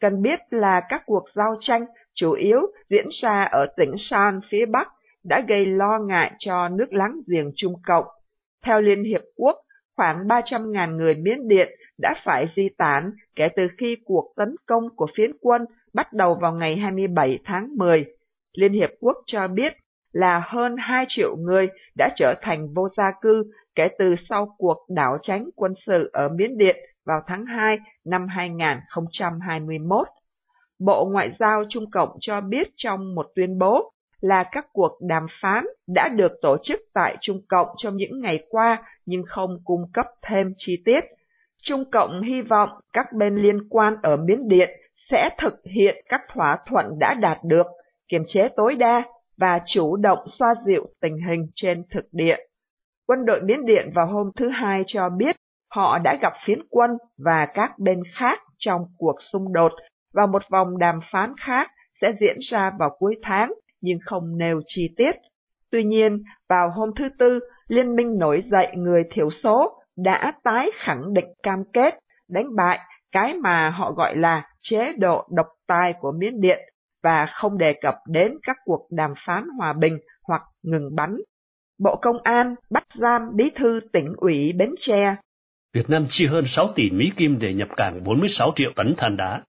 Cần 0.00 0.22
biết 0.22 0.40
là 0.50 0.82
các 0.88 1.02
cuộc 1.06 1.24
giao 1.34 1.56
tranh 1.60 1.84
chủ 2.14 2.32
yếu 2.32 2.60
diễn 2.90 3.06
ra 3.22 3.44
ở 3.44 3.66
tỉnh 3.76 3.94
Shan 3.98 4.40
phía 4.50 4.66
Bắc 4.66 4.88
đã 5.24 5.44
gây 5.48 5.66
lo 5.66 5.98
ngại 5.98 6.32
cho 6.38 6.68
nước 6.68 6.92
láng 6.92 7.20
giềng 7.26 7.52
Trung 7.56 7.74
Cộng. 7.86 8.04
Theo 8.64 8.80
Liên 8.80 9.04
Hiệp 9.04 9.22
Quốc, 9.36 9.56
khoảng 9.96 10.26
300.000 10.26 10.96
người 10.96 11.14
Miến 11.14 11.48
Điện 11.48 11.68
đã 11.98 12.14
phải 12.24 12.46
di 12.56 12.68
tản 12.78 13.12
kể 13.36 13.48
từ 13.56 13.68
khi 13.78 13.96
cuộc 14.04 14.32
tấn 14.36 14.54
công 14.66 14.96
của 14.96 15.06
phiến 15.16 15.30
quân 15.40 15.64
bắt 15.94 16.12
đầu 16.12 16.34
vào 16.34 16.52
ngày 16.52 16.76
27 16.76 17.38
tháng 17.44 17.68
10. 17.76 18.04
Liên 18.56 18.72
Hiệp 18.72 18.90
Quốc 19.00 19.16
cho 19.26 19.48
biết 19.48 19.72
là 20.12 20.42
hơn 20.44 20.76
2 20.78 21.04
triệu 21.08 21.36
người 21.36 21.68
đã 21.96 22.08
trở 22.16 22.34
thành 22.42 22.68
vô 22.74 22.88
gia 22.96 23.12
cư 23.20 23.44
kể 23.74 23.88
từ 23.98 24.14
sau 24.28 24.54
cuộc 24.58 24.76
đảo 24.88 25.18
tránh 25.22 25.50
quân 25.56 25.74
sự 25.86 26.10
ở 26.12 26.28
Miến 26.28 26.58
Điện 26.58 26.76
vào 27.06 27.20
tháng 27.26 27.46
2 27.46 27.78
năm 28.04 28.26
2021. 28.28 30.06
Bộ 30.80 31.08
Ngoại 31.12 31.30
giao 31.38 31.62
Trung 31.68 31.90
Cộng 31.90 32.08
cho 32.20 32.40
biết 32.40 32.68
trong 32.76 33.14
một 33.14 33.26
tuyên 33.34 33.58
bố 33.58 33.92
là 34.20 34.44
các 34.52 34.66
cuộc 34.72 34.98
đàm 35.08 35.26
phán 35.42 35.64
đã 35.88 36.08
được 36.08 36.32
tổ 36.42 36.56
chức 36.62 36.80
tại 36.94 37.16
Trung 37.20 37.40
Cộng 37.48 37.68
trong 37.76 37.96
những 37.96 38.20
ngày 38.20 38.46
qua 38.48 38.82
nhưng 39.06 39.22
không 39.26 39.50
cung 39.64 39.82
cấp 39.92 40.06
thêm 40.22 40.54
chi 40.58 40.82
tiết. 40.84 41.04
Trung 41.62 41.90
Cộng 41.90 42.22
hy 42.22 42.42
vọng 42.42 42.68
các 42.92 43.06
bên 43.12 43.36
liên 43.36 43.68
quan 43.68 43.96
ở 44.02 44.16
Miến 44.16 44.48
Điện 44.48 44.70
sẽ 45.10 45.30
thực 45.38 45.54
hiện 45.74 46.04
các 46.08 46.20
thỏa 46.32 46.58
thuận 46.66 46.86
đã 46.98 47.14
đạt 47.14 47.38
được, 47.44 47.66
kiềm 48.08 48.22
chế 48.28 48.48
tối 48.56 48.74
đa 48.74 49.02
và 49.38 49.60
chủ 49.66 49.96
động 49.96 50.18
xoa 50.38 50.54
dịu 50.66 50.86
tình 51.00 51.16
hình 51.28 51.46
trên 51.54 51.82
thực 51.94 52.04
địa. 52.12 52.36
Quân 53.10 53.24
đội 53.24 53.40
Miến 53.42 53.64
Điện 53.64 53.90
vào 53.94 54.06
hôm 54.06 54.30
thứ 54.36 54.48
Hai 54.48 54.82
cho 54.86 55.08
biết 55.08 55.36
họ 55.70 55.98
đã 55.98 56.18
gặp 56.22 56.32
phiến 56.46 56.58
quân 56.70 56.90
và 57.24 57.46
các 57.54 57.78
bên 57.78 58.02
khác 58.14 58.38
trong 58.58 58.82
cuộc 58.98 59.16
xung 59.32 59.52
đột 59.52 59.72
và 60.14 60.26
một 60.26 60.42
vòng 60.50 60.78
đàm 60.78 61.00
phán 61.12 61.32
khác 61.40 61.70
sẽ 62.00 62.12
diễn 62.20 62.36
ra 62.50 62.72
vào 62.78 62.90
cuối 62.98 63.16
tháng 63.22 63.52
nhưng 63.80 63.98
không 64.04 64.38
nêu 64.38 64.60
chi 64.66 64.94
tiết. 64.96 65.12
Tuy 65.70 65.84
nhiên, 65.84 66.22
vào 66.48 66.70
hôm 66.70 66.90
thứ 66.96 67.08
Tư, 67.18 67.40
Liên 67.68 67.96
minh 67.96 68.18
nổi 68.18 68.42
dậy 68.50 68.68
người 68.76 69.02
thiểu 69.12 69.30
số 69.30 69.82
đã 69.96 70.32
tái 70.44 70.70
khẳng 70.78 71.14
định 71.14 71.28
cam 71.42 71.64
kết 71.72 71.94
đánh 72.28 72.56
bại 72.56 72.78
cái 73.12 73.34
mà 73.34 73.70
họ 73.70 73.92
gọi 73.92 74.16
là 74.16 74.48
chế 74.62 74.92
độ 74.98 75.28
độc 75.30 75.46
tài 75.66 75.92
của 76.00 76.12
Miến 76.12 76.40
Điện 76.40 76.58
và 77.02 77.26
không 77.32 77.58
đề 77.58 77.72
cập 77.82 77.94
đến 78.08 78.32
các 78.42 78.56
cuộc 78.64 78.86
đàm 78.90 79.14
phán 79.26 79.44
hòa 79.58 79.72
bình 79.72 79.98
hoặc 80.28 80.42
ngừng 80.62 80.94
bắn. 80.96 81.16
Bộ 81.80 81.96
Công 82.02 82.16
an 82.22 82.54
bắt 82.70 82.84
giam 82.94 83.22
bí 83.36 83.50
thư 83.56 83.80
tỉnh 83.92 84.12
ủy 84.16 84.52
Bến 84.52 84.74
Tre. 84.80 85.16
Việt 85.74 85.90
Nam 85.90 86.04
chi 86.08 86.26
hơn 86.26 86.44
6 86.46 86.68
tỷ 86.74 86.90
Mỹ 86.90 87.10
Kim 87.16 87.38
để 87.38 87.54
nhập 87.54 87.68
cảng 87.76 88.04
46 88.04 88.52
triệu 88.56 88.70
tấn 88.76 88.94
than 88.96 89.16
đá. 89.16 89.40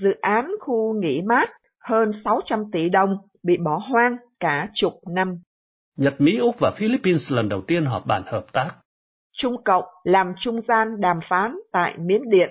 Dự 0.00 0.10
án 0.20 0.50
khu 0.60 0.94
nghỉ 1.02 1.22
mát 1.22 1.50
hơn 1.84 2.10
600 2.24 2.64
tỷ 2.72 2.88
đồng 2.88 3.16
bị 3.42 3.56
bỏ 3.64 3.80
hoang 3.90 4.16
cả 4.40 4.68
chục 4.74 4.92
năm. 5.14 5.38
Nhật, 5.96 6.14
Mỹ, 6.18 6.38
Úc 6.40 6.56
và 6.60 6.72
Philippines 6.76 7.32
lần 7.32 7.48
đầu 7.48 7.62
tiên 7.62 7.84
họp 7.84 8.06
bàn 8.06 8.22
hợp 8.26 8.52
tác. 8.52 8.68
Trung 9.36 9.56
Cộng 9.64 9.84
làm 10.04 10.32
trung 10.40 10.60
gian 10.68 11.00
đàm 11.00 11.20
phán 11.28 11.56
tại 11.72 11.94
Miến 11.98 12.22
Điện. 12.30 12.50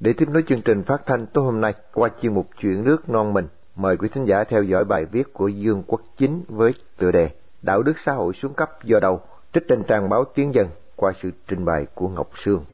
Để 0.00 0.12
tiếp 0.12 0.28
nối 0.28 0.42
chương 0.48 0.62
trình 0.62 0.82
phát 0.86 1.02
thanh 1.06 1.26
tối 1.26 1.44
hôm 1.44 1.60
nay 1.60 1.74
qua 1.94 2.08
chuyên 2.22 2.34
mục 2.34 2.48
Chuyện 2.60 2.84
nước 2.84 3.08
non 3.08 3.32
mình, 3.32 3.46
mời 3.76 3.96
quý 3.96 4.08
thính 4.14 4.24
giả 4.24 4.44
theo 4.44 4.62
dõi 4.62 4.84
bài 4.84 5.04
viết 5.12 5.32
của 5.32 5.48
Dương 5.48 5.82
Quốc 5.86 6.00
Chính 6.18 6.42
với 6.48 6.72
tựa 6.98 7.10
đề 7.10 7.30
Đạo 7.62 7.82
đức 7.82 7.92
xã 8.06 8.12
hội 8.12 8.32
xuống 8.34 8.54
cấp 8.54 8.68
do 8.84 9.00
đâu 9.00 9.20
trích 9.54 9.62
trên 9.68 9.82
trang 9.88 10.08
báo 10.08 10.24
Tiếng 10.34 10.54
Dân 10.54 10.68
qua 10.96 11.12
sự 11.22 11.30
trình 11.48 11.64
bày 11.64 11.86
của 11.94 12.08
Ngọc 12.08 12.30
Sương. 12.44 12.64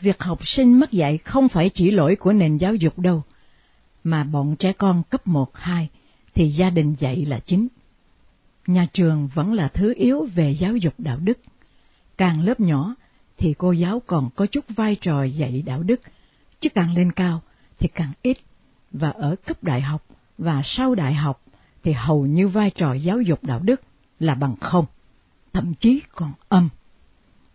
Việc 0.00 0.22
học 0.22 0.38
sinh 0.40 0.80
mất 0.80 0.90
dạy 0.90 1.18
không 1.18 1.48
phải 1.48 1.70
chỉ 1.74 1.90
lỗi 1.90 2.16
của 2.16 2.32
nền 2.32 2.56
giáo 2.56 2.74
dục 2.74 2.98
đâu, 2.98 3.22
mà 4.04 4.24
bọn 4.24 4.56
trẻ 4.56 4.72
con 4.72 5.02
cấp 5.10 5.26
1, 5.26 5.46
2 5.54 5.88
thì 6.34 6.48
gia 6.48 6.70
đình 6.70 6.94
dạy 6.98 7.24
là 7.28 7.40
chính. 7.44 7.68
Nhà 8.66 8.86
trường 8.92 9.28
vẫn 9.34 9.52
là 9.52 9.68
thứ 9.68 9.94
yếu 9.96 10.24
về 10.34 10.50
giáo 10.50 10.76
dục 10.76 10.94
đạo 10.98 11.18
đức. 11.18 11.38
Càng 12.16 12.44
lớp 12.44 12.60
nhỏ 12.60 12.94
thì 13.38 13.54
cô 13.58 13.72
giáo 13.72 14.02
còn 14.06 14.30
có 14.36 14.46
chút 14.46 14.64
vai 14.68 14.96
trò 14.96 15.24
dạy 15.24 15.62
đạo 15.66 15.82
đức, 15.82 16.00
chứ 16.60 16.68
càng 16.74 16.94
lên 16.94 17.12
cao 17.12 17.42
thì 17.78 17.88
càng 17.88 18.12
ít 18.22 18.36
và 18.92 19.10
ở 19.10 19.36
cấp 19.46 19.64
đại 19.64 19.80
học 19.80 20.04
và 20.38 20.62
sau 20.64 20.94
đại 20.94 21.14
học 21.14 21.42
thì 21.82 21.92
hầu 21.92 22.26
như 22.26 22.48
vai 22.48 22.70
trò 22.70 22.92
giáo 22.92 23.20
dục 23.20 23.44
đạo 23.44 23.60
đức 23.60 23.80
là 24.20 24.34
bằng 24.34 24.56
không, 24.60 24.86
thậm 25.52 25.74
chí 25.74 26.02
còn 26.14 26.32
âm. 26.48 26.68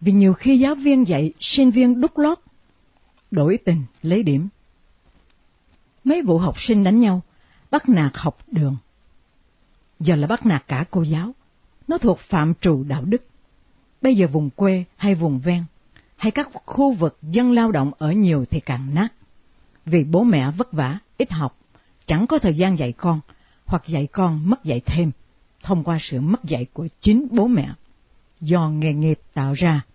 Vì 0.01 0.11
nhiều 0.11 0.33
khi 0.33 0.59
giáo 0.59 0.75
viên 0.75 1.07
dạy 1.07 1.33
sinh 1.39 1.71
viên 1.71 2.01
đúc 2.01 2.17
lót, 2.17 2.39
đổi 3.31 3.57
tình 3.65 3.83
lấy 4.01 4.23
điểm. 4.23 4.47
Mấy 6.03 6.21
vụ 6.21 6.37
học 6.37 6.61
sinh 6.61 6.83
đánh 6.83 6.99
nhau, 6.99 7.21
bắt 7.71 7.89
nạt 7.89 8.11
học 8.15 8.37
đường. 8.47 8.77
Giờ 9.99 10.15
là 10.15 10.27
bắt 10.27 10.45
nạt 10.45 10.63
cả 10.67 10.85
cô 10.91 11.01
giáo, 11.01 11.33
nó 11.87 11.97
thuộc 11.97 12.19
phạm 12.19 12.53
trù 12.61 12.83
đạo 12.83 13.05
đức. 13.05 13.25
Bây 14.01 14.15
giờ 14.15 14.27
vùng 14.27 14.49
quê 14.49 14.83
hay 14.95 15.15
vùng 15.15 15.39
ven, 15.39 15.63
hay 16.15 16.31
các 16.31 16.49
khu 16.65 16.93
vực 16.93 17.17
dân 17.21 17.51
lao 17.51 17.71
động 17.71 17.91
ở 17.97 18.11
nhiều 18.11 18.45
thì 18.45 18.59
càng 18.59 18.93
nát. 18.93 19.09
Vì 19.85 20.03
bố 20.03 20.23
mẹ 20.23 20.51
vất 20.51 20.73
vả, 20.73 20.99
ít 21.17 21.31
học, 21.31 21.57
chẳng 22.05 22.27
có 22.27 22.39
thời 22.39 22.53
gian 22.53 22.77
dạy 22.77 22.91
con, 22.91 23.19
hoặc 23.65 23.87
dạy 23.87 24.07
con 24.07 24.49
mất 24.49 24.63
dạy 24.63 24.81
thêm, 24.85 25.11
thông 25.63 25.83
qua 25.83 25.97
sự 25.99 26.21
mất 26.21 26.43
dạy 26.43 26.65
của 26.73 26.87
chính 27.01 27.27
bố 27.31 27.47
mẹ, 27.47 27.69
do 28.41 28.69
nghề 28.69 28.93
nghiệp 28.93 29.19
tạo 29.33 29.53
ra. 29.53 29.85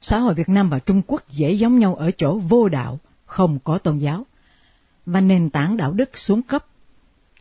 Xã 0.00 0.18
hội 0.18 0.34
Việt 0.34 0.48
Nam 0.48 0.68
và 0.68 0.78
Trung 0.78 1.02
Quốc 1.06 1.22
dễ 1.30 1.52
giống 1.52 1.78
nhau 1.78 1.94
ở 1.94 2.10
chỗ 2.10 2.38
vô 2.38 2.68
đạo, 2.68 2.98
không 3.26 3.58
có 3.64 3.78
tôn 3.78 3.98
giáo, 3.98 4.26
và 5.06 5.20
nền 5.20 5.50
tảng 5.50 5.76
đạo 5.76 5.92
đức 5.92 6.18
xuống 6.18 6.42
cấp. 6.42 6.66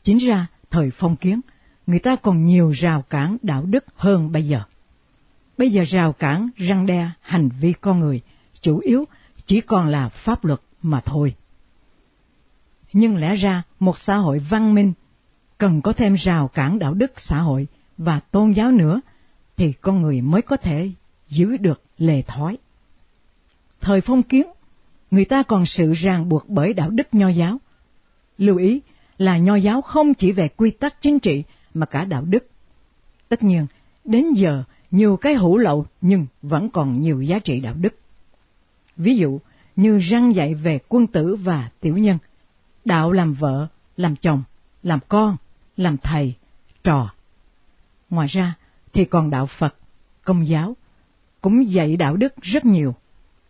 Chính 0.04 0.18
ra, 0.18 0.48
thời 0.70 0.90
phong 0.92 1.16
kiến, 1.16 1.42
người 1.88 2.00
ta 2.00 2.16
còn 2.16 2.46
nhiều 2.46 2.70
rào 2.70 3.02
cản 3.02 3.38
đạo 3.42 3.66
đức 3.66 3.86
hơn 3.96 4.32
bây 4.32 4.48
giờ. 4.48 4.62
Bây 5.58 5.70
giờ 5.70 5.84
rào 5.88 6.14
cản 6.14 6.50
răng 6.56 6.86
đe 6.86 7.10
hành 7.22 7.50
vi 7.60 7.74
con 7.82 8.00
người, 8.00 8.22
chủ 8.62 8.78
yếu 8.80 9.06
chỉ 9.46 9.62
còn 9.62 9.88
là 9.88 10.10
pháp 10.10 10.46
luật 10.46 10.60
mà 10.82 11.02
thôi. 11.06 11.36
Nhưng 12.94 13.18
lẽ 13.18 13.36
ra 13.36 13.64
một 13.80 13.98
xã 13.98 14.16
hội 14.16 14.40
văn 14.40 14.76
minh 14.76 14.94
cần 15.58 15.82
có 15.82 15.94
thêm 15.94 16.14
rào 16.14 16.48
cản 16.48 16.80
đạo 16.80 16.94
đức 16.94 17.12
xã 17.18 17.38
hội 17.38 17.68
và 17.98 18.20
tôn 18.20 18.52
giáo 18.52 18.72
nữa 18.72 19.02
thì 19.58 19.74
con 19.74 20.02
người 20.02 20.22
mới 20.22 20.42
có 20.42 20.58
thể 20.58 20.92
giữ 21.28 21.58
được 21.58 21.82
lề 21.98 22.22
thói. 22.22 22.58
Thời 23.82 24.02
phong 24.02 24.24
kiến, 24.24 24.48
người 25.12 25.26
ta 25.26 25.44
còn 25.44 25.66
sự 25.66 25.94
ràng 25.94 26.30
buộc 26.30 26.50
bởi 26.50 26.74
đạo 26.74 26.90
đức 26.90 27.08
nho 27.12 27.30
giáo. 27.30 27.58
Lưu 28.38 28.58
ý 28.58 28.82
là 29.18 29.38
nho 29.38 29.56
giáo 29.56 29.82
không 29.82 30.14
chỉ 30.14 30.32
về 30.32 30.48
quy 30.48 30.72
tắc 30.72 31.02
chính 31.02 31.20
trị 31.20 31.44
mà 31.74 31.86
cả 31.86 32.06
đạo 32.06 32.24
đức. 32.26 32.48
Tất 33.30 33.44
nhiên, 33.44 33.68
đến 34.06 34.32
giờ 34.34 34.64
nhiều 34.92 35.18
cái 35.18 35.34
hữu 35.34 35.58
lậu 35.58 35.86
nhưng 36.02 36.26
vẫn 36.42 36.70
còn 36.70 37.02
nhiều 37.02 37.22
giá 37.22 37.40
trị 37.40 37.60
đạo 37.60 37.74
đức. 37.78 37.96
Ví 38.98 39.16
dụ 39.16 39.40
như 39.76 39.98
răng 39.98 40.36
dạy 40.36 40.54
về 40.54 40.80
quân 40.88 41.08
tử 41.08 41.36
và 41.36 41.70
tiểu 41.80 41.98
nhân, 41.98 42.18
đạo 42.86 43.12
làm 43.12 43.34
vợ, 43.34 43.68
làm 43.98 44.16
chồng, 44.16 44.44
làm 44.84 45.00
con, 45.08 45.38
làm 45.78 45.98
thầy, 45.98 46.34
trò. 46.84 47.14
Ngoài 48.10 48.28
ra 48.28 48.56
thì 48.94 49.06
còn 49.06 49.30
đạo 49.30 49.46
Phật, 49.46 49.76
công 50.24 50.48
giáo, 50.48 50.76
cũng 51.42 51.72
dạy 51.72 51.98
đạo 51.98 52.16
đức 52.16 52.34
rất 52.42 52.66
nhiều, 52.66 52.96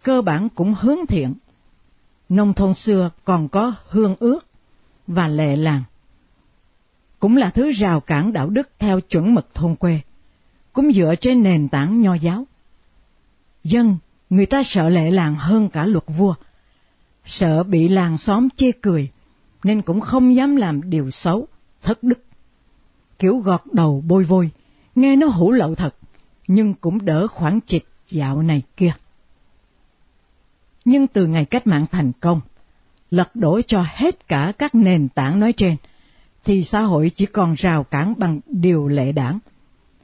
cơ 0.03 0.21
bản 0.21 0.49
cũng 0.49 0.75
hướng 0.79 1.05
thiện. 1.07 1.33
Nông 2.29 2.53
thôn 2.53 2.73
xưa 2.73 3.09
còn 3.25 3.47
có 3.47 3.73
hương 3.89 4.15
ước 4.19 4.39
và 5.07 5.27
lệ 5.27 5.55
làng. 5.55 5.83
Cũng 7.23 7.37
là 7.37 7.49
thứ 7.49 7.71
rào 7.71 7.99
cản 7.99 8.33
đạo 8.33 8.49
đức 8.49 8.69
theo 8.79 8.99
chuẩn 9.01 9.35
mực 9.35 9.53
thôn 9.53 9.75
quê, 9.75 9.99
cũng 10.73 10.91
dựa 10.91 11.15
trên 11.21 11.43
nền 11.43 11.67
tảng 11.67 12.01
nho 12.01 12.13
giáo. 12.13 12.47
Dân, 13.63 13.97
người 14.29 14.45
ta 14.45 14.63
sợ 14.63 14.89
lệ 14.89 15.11
làng 15.11 15.35
hơn 15.35 15.69
cả 15.69 15.85
luật 15.85 16.03
vua, 16.17 16.33
sợ 17.25 17.63
bị 17.63 17.87
làng 17.87 18.17
xóm 18.17 18.47
chê 18.55 18.71
cười, 18.71 19.09
nên 19.63 19.81
cũng 19.81 20.01
không 20.01 20.35
dám 20.35 20.55
làm 20.55 20.89
điều 20.89 21.11
xấu, 21.11 21.47
thất 21.81 22.03
đức. 22.03 22.23
Kiểu 23.19 23.37
gọt 23.37 23.61
đầu 23.71 24.03
bôi 24.07 24.23
vôi, 24.23 24.49
nghe 24.95 25.15
nó 25.15 25.27
hủ 25.27 25.51
lậu 25.51 25.75
thật, 25.75 25.95
nhưng 26.47 26.73
cũng 26.73 27.05
đỡ 27.05 27.27
khoản 27.27 27.59
chịch 27.65 27.85
dạo 28.07 28.41
này 28.41 28.61
kia. 28.77 28.93
Nhưng 30.85 31.07
từ 31.07 31.27
ngày 31.27 31.45
cách 31.45 31.67
mạng 31.67 31.85
thành 31.91 32.11
công, 32.19 32.41
lật 33.11 33.35
đổ 33.35 33.61
cho 33.61 33.85
hết 33.87 34.27
cả 34.27 34.53
các 34.57 34.75
nền 34.75 35.09
tảng 35.09 35.39
nói 35.39 35.53
trên, 35.57 35.75
thì 36.45 36.63
xã 36.63 36.81
hội 36.81 37.11
chỉ 37.15 37.25
còn 37.25 37.53
rào 37.53 37.83
cản 37.83 38.13
bằng 38.17 38.39
điều 38.47 38.87
lệ 38.87 39.11
đảng. 39.11 39.39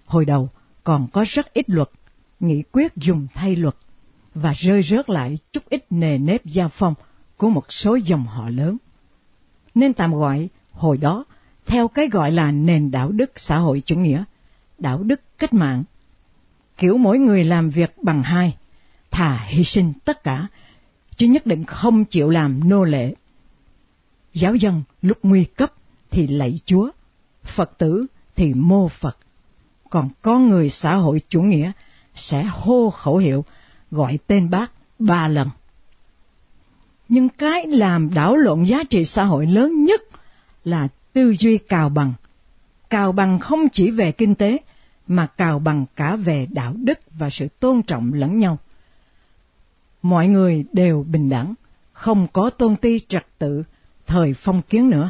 Hồi 0.06 0.26
đầu 0.26 0.50
còn 0.84 1.08
có 1.12 1.26
rất 1.28 1.54
ít 1.54 1.70
luật, 1.70 1.90
nghị 2.40 2.64
quyết 2.72 2.96
dùng 2.96 3.28
thay 3.34 3.56
luật, 3.56 3.76
và 4.34 4.54
rơi 4.54 4.84
rớt 4.84 5.10
lại 5.10 5.38
chút 5.52 5.64
ít 5.70 5.86
nề 5.90 6.18
nếp 6.18 6.46
gia 6.46 6.68
phong 6.68 6.94
của 7.38 7.50
một 7.50 7.72
số 7.72 7.96
dòng 7.96 8.26
họ 8.26 8.50
lớn. 8.50 8.78
Nên 9.76 9.94
tạm 9.94 10.14
gọi 10.14 10.50
hồi 10.72 10.98
đó 10.98 11.26
theo 11.66 11.88
cái 11.88 12.10
gọi 12.10 12.32
là 12.32 12.52
nền 12.52 12.92
đạo 12.92 13.12
đức 13.12 13.32
xã 13.36 13.58
hội 13.58 13.82
chủ 13.86 13.96
nghĩa, 13.96 14.24
đạo 14.78 15.04
đức 15.04 15.22
cách 15.38 15.54
mạng. 15.54 15.84
Kiểu 16.78 16.98
mỗi 16.98 17.20
người 17.20 17.44
làm 17.44 17.70
việc 17.70 17.96
bằng 18.04 18.24
hai, 18.24 18.58
thà 19.12 19.38
hy 19.38 19.64
sinh 19.64 19.94
tất 20.06 20.24
cả, 20.24 20.48
chứ 21.16 21.28
nhất 21.28 21.46
định 21.46 21.66
không 21.66 22.06
chịu 22.06 22.30
làm 22.30 22.70
nô 22.70 22.84
lệ. 22.84 23.14
Giáo 24.34 24.56
dân 24.56 24.84
lúc 25.02 25.18
nguy 25.24 25.44
cấp 25.44 25.74
thì 26.12 26.28
lạy 26.28 26.60
Chúa, 26.66 26.90
Phật 27.44 27.78
tử 27.78 28.06
thì 28.36 28.54
mô 28.54 28.88
Phật, 28.88 29.18
còn 29.90 30.10
con 30.22 30.50
người 30.50 30.70
xã 30.70 30.96
hội 30.96 31.22
chủ 31.30 31.42
nghĩa 31.42 31.72
sẽ 32.16 32.44
hô 32.44 32.90
khẩu 32.90 33.18
hiệu 33.18 33.46
gọi 33.92 34.20
tên 34.28 34.50
bác 34.50 34.72
ba 35.00 35.28
lần. 35.28 35.50
Nhưng 37.10 37.30
cái 37.30 37.68
làm 37.68 38.14
đảo 38.14 38.36
lộn 38.36 38.64
giá 38.64 38.84
trị 38.90 39.06
xã 39.06 39.24
hội 39.24 39.48
lớn 39.48 39.84
nhất 39.84 40.02
là 40.64 40.88
tư 41.14 41.34
duy 41.40 41.58
cào 41.58 41.90
bằng. 41.90 42.14
Cào 42.90 43.12
bằng 43.12 43.40
không 43.40 43.70
chỉ 43.72 43.92
về 43.92 44.12
kinh 44.12 44.36
tế, 44.36 44.58
mà 45.08 45.28
cào 45.28 45.60
bằng 45.60 45.86
cả 45.96 46.16
về 46.16 46.48
đạo 46.52 46.74
đức 46.78 47.00
và 47.12 47.30
sự 47.30 47.48
tôn 47.60 47.82
trọng 47.82 48.14
lẫn 48.14 48.40
nhau. 48.40 48.58
Mọi 50.02 50.28
người 50.28 50.66
đều 50.74 51.06
bình 51.10 51.30
đẳng, 51.30 51.54
không 51.92 52.28
có 52.34 52.50
tôn 52.50 52.76
ti 52.76 53.00
trật 53.08 53.26
tự, 53.38 53.64
thời 54.08 54.34
phong 54.34 54.62
kiến 54.62 54.90
nữa. 54.90 55.10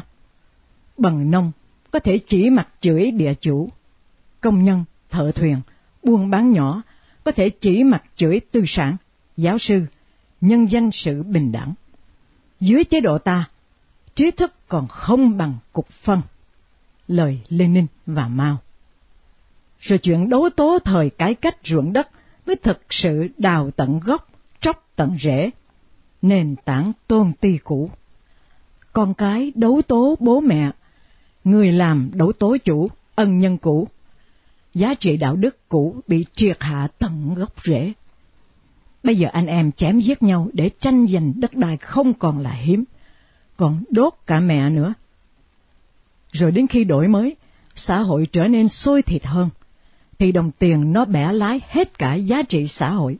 Bằng 1.00 1.30
nông 1.30 1.52
có 1.90 1.98
thể 1.98 2.18
chỉ 2.26 2.50
mặt 2.50 2.68
chửi 2.80 3.10
địa 3.10 3.34
chủ, 3.40 3.68
công 4.40 4.64
nhân, 4.64 4.84
thợ 5.10 5.32
thuyền, 5.32 5.60
buôn 6.02 6.30
bán 6.30 6.52
nhỏ 6.52 6.82
có 7.24 7.32
thể 7.32 7.50
chỉ 7.50 7.84
mặt 7.84 8.02
chửi 8.16 8.40
tư 8.40 8.62
sản, 8.66 8.96
giáo 9.36 9.58
sư, 9.58 9.84
nhân 10.40 10.70
danh 10.70 10.90
sự 10.90 11.22
bình 11.22 11.52
đẳng. 11.52 11.74
Dưới 12.60 12.84
chế 12.84 13.00
độ 13.00 13.18
ta, 13.18 13.48
trí 14.14 14.30
thức 14.30 14.52
còn 14.68 14.88
không 14.88 15.36
bằng 15.36 15.54
cục 15.72 15.88
phân. 15.88 16.22
Lời 17.08 17.40
Lenin 17.48 17.86
và 18.06 18.28
Mao. 18.28 18.56
Rồi 19.80 19.98
chuyện 19.98 20.28
đấu 20.28 20.48
tố 20.56 20.78
thời 20.84 21.10
cải 21.10 21.34
cách 21.34 21.56
ruộng 21.64 21.92
đất 21.92 22.08
mới 22.46 22.56
thực 22.56 22.80
sự 22.90 23.28
đào 23.38 23.70
tận 23.70 24.00
gốc, 24.00 24.28
tróc 24.60 24.88
tận 24.96 25.16
rễ, 25.20 25.50
nền 26.22 26.56
tảng 26.64 26.92
tôn 27.06 27.32
ti 27.32 27.58
cũ. 27.64 27.90
Con 28.92 29.14
cái 29.14 29.52
đấu 29.54 29.82
tố 29.88 30.16
bố 30.20 30.40
mẹ, 30.40 30.70
người 31.44 31.72
làm 31.72 32.10
đấu 32.14 32.32
tố 32.32 32.56
chủ, 32.64 32.88
ân 33.14 33.38
nhân 33.38 33.58
cũ. 33.58 33.88
Giá 34.74 34.94
trị 34.94 35.16
đạo 35.16 35.36
đức 35.36 35.68
cũ 35.68 35.96
bị 36.06 36.24
triệt 36.34 36.56
hạ 36.60 36.88
tận 36.98 37.34
gốc 37.34 37.64
rễ. 37.64 37.92
Bây 39.02 39.16
giờ 39.16 39.28
anh 39.32 39.46
em 39.46 39.72
chém 39.72 40.00
giết 40.00 40.22
nhau 40.22 40.48
để 40.52 40.70
tranh 40.80 41.06
giành 41.06 41.32
đất 41.36 41.54
đai 41.54 41.76
không 41.76 42.14
còn 42.14 42.38
là 42.38 42.52
hiếm 42.52 42.84
còn 43.60 43.84
đốt 43.90 44.14
cả 44.26 44.40
mẹ 44.40 44.70
nữa. 44.70 44.94
Rồi 46.32 46.50
đến 46.50 46.66
khi 46.66 46.84
đổi 46.84 47.08
mới, 47.08 47.36
xã 47.74 47.98
hội 47.98 48.26
trở 48.32 48.48
nên 48.48 48.68
sôi 48.68 49.02
thịt 49.02 49.24
hơn, 49.24 49.50
thì 50.18 50.32
đồng 50.32 50.50
tiền 50.50 50.92
nó 50.92 51.04
bẻ 51.04 51.32
lái 51.32 51.60
hết 51.68 51.98
cả 51.98 52.14
giá 52.14 52.42
trị 52.42 52.68
xã 52.68 52.90
hội, 52.90 53.18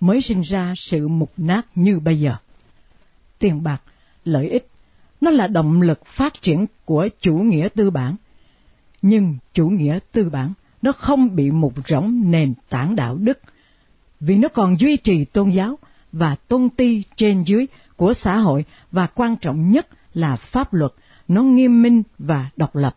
mới 0.00 0.20
sinh 0.20 0.40
ra 0.40 0.72
sự 0.76 1.08
mục 1.08 1.32
nát 1.36 1.66
như 1.74 2.00
bây 2.00 2.20
giờ. 2.20 2.36
Tiền 3.38 3.62
bạc, 3.62 3.82
lợi 4.24 4.48
ích, 4.48 4.68
nó 5.20 5.30
là 5.30 5.46
động 5.46 5.82
lực 5.82 6.06
phát 6.06 6.42
triển 6.42 6.66
của 6.84 7.08
chủ 7.20 7.34
nghĩa 7.34 7.68
tư 7.74 7.90
bản. 7.90 8.16
Nhưng 9.02 9.36
chủ 9.52 9.68
nghĩa 9.68 9.98
tư 10.12 10.30
bản 10.30 10.52
nó 10.82 10.92
không 10.92 11.36
bị 11.36 11.50
mục 11.50 11.74
rỗng 11.86 12.30
nền 12.30 12.54
tảng 12.68 12.96
đạo 12.96 13.16
đức, 13.16 13.38
vì 14.20 14.36
nó 14.36 14.48
còn 14.48 14.80
duy 14.80 14.96
trì 14.96 15.24
tôn 15.24 15.50
giáo 15.50 15.78
và 16.12 16.36
tôn 16.48 16.68
ti 16.68 17.02
trên 17.16 17.42
dưới 17.42 17.66
của 17.96 18.14
xã 18.14 18.36
hội 18.36 18.64
và 18.92 19.06
quan 19.06 19.36
trọng 19.36 19.70
nhất 19.70 19.88
là 20.14 20.36
pháp 20.36 20.74
luật, 20.74 20.92
nó 21.28 21.42
nghiêm 21.42 21.82
minh 21.82 22.02
và 22.18 22.50
độc 22.56 22.76
lập. 22.76 22.96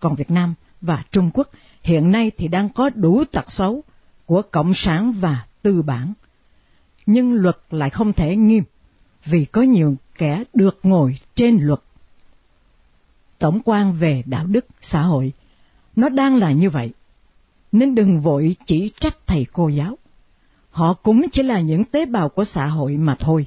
Còn 0.00 0.14
Việt 0.14 0.30
Nam 0.30 0.54
và 0.80 1.04
Trung 1.10 1.30
Quốc 1.34 1.48
hiện 1.82 2.12
nay 2.12 2.30
thì 2.36 2.48
đang 2.48 2.68
có 2.68 2.90
đủ 2.94 3.24
tật 3.32 3.50
xấu 3.50 3.82
của 4.26 4.42
cộng 4.42 4.74
sản 4.74 5.12
và 5.12 5.44
tư 5.62 5.82
bản. 5.82 6.12
Nhưng 7.06 7.34
luật 7.34 7.56
lại 7.70 7.90
không 7.90 8.12
thể 8.12 8.36
nghiêm, 8.36 8.64
vì 9.24 9.44
có 9.44 9.62
nhiều 9.62 9.96
kẻ 10.18 10.44
được 10.54 10.78
ngồi 10.82 11.14
trên 11.34 11.58
luật. 11.60 11.80
Tổng 13.38 13.60
quan 13.64 13.92
về 13.92 14.22
đạo 14.26 14.46
đức 14.46 14.66
xã 14.80 15.02
hội, 15.02 15.32
nó 15.96 16.08
đang 16.08 16.36
là 16.36 16.52
như 16.52 16.70
vậy, 16.70 16.92
nên 17.72 17.94
đừng 17.94 18.20
vội 18.20 18.56
chỉ 18.66 18.92
trách 19.00 19.26
thầy 19.26 19.46
cô 19.52 19.68
giáo. 19.68 19.98
Họ 20.70 20.94
cũng 20.94 21.22
chỉ 21.32 21.42
là 21.42 21.60
những 21.60 21.84
tế 21.84 22.06
bào 22.06 22.28
của 22.28 22.44
xã 22.44 22.66
hội 22.66 22.96
mà 22.96 23.16
thôi 23.20 23.46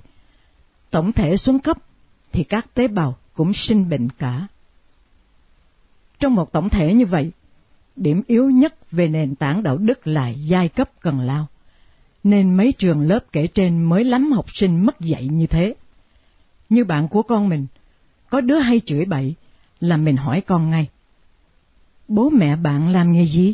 tổng 0.92 1.12
thể 1.12 1.38
xuống 1.38 1.60
cấp, 1.60 1.78
thì 2.32 2.44
các 2.44 2.74
tế 2.74 2.88
bào 2.88 3.16
cũng 3.34 3.54
sinh 3.54 3.90
bệnh 3.90 4.10
cả. 4.10 4.48
Trong 6.20 6.36
một 6.36 6.52
tổng 6.52 6.70
thể 6.70 6.94
như 6.94 7.06
vậy, 7.06 7.32
điểm 7.96 8.22
yếu 8.28 8.50
nhất 8.50 8.92
về 8.92 9.08
nền 9.08 9.36
tảng 9.36 9.64
đạo 9.64 9.78
đức 9.78 10.08
là 10.08 10.30
giai 10.30 10.70
cấp 10.70 10.90
cần 11.00 11.20
lao, 11.20 11.48
nên 12.30 12.58
mấy 12.58 12.72
trường 12.78 13.02
lớp 13.02 13.20
kể 13.32 13.48
trên 13.48 13.84
mới 13.84 14.04
lắm 14.04 14.32
học 14.32 14.46
sinh 14.54 14.86
mất 14.86 15.00
dạy 15.00 15.28
như 15.28 15.48
thế. 15.48 15.76
Như 16.70 16.86
bạn 16.86 17.08
của 17.08 17.22
con 17.22 17.50
mình, 17.50 17.68
có 18.30 18.42
đứa 18.42 18.60
hay 18.60 18.82
chửi 18.86 19.06
bậy, 19.06 19.36
là 19.80 19.98
mình 19.98 20.18
hỏi 20.18 20.42
con 20.42 20.70
ngay. 20.70 20.90
Bố 22.08 22.30
mẹ 22.30 22.56
bạn 22.56 22.90
làm 22.90 23.12
nghề 23.12 23.26
gì? 23.26 23.54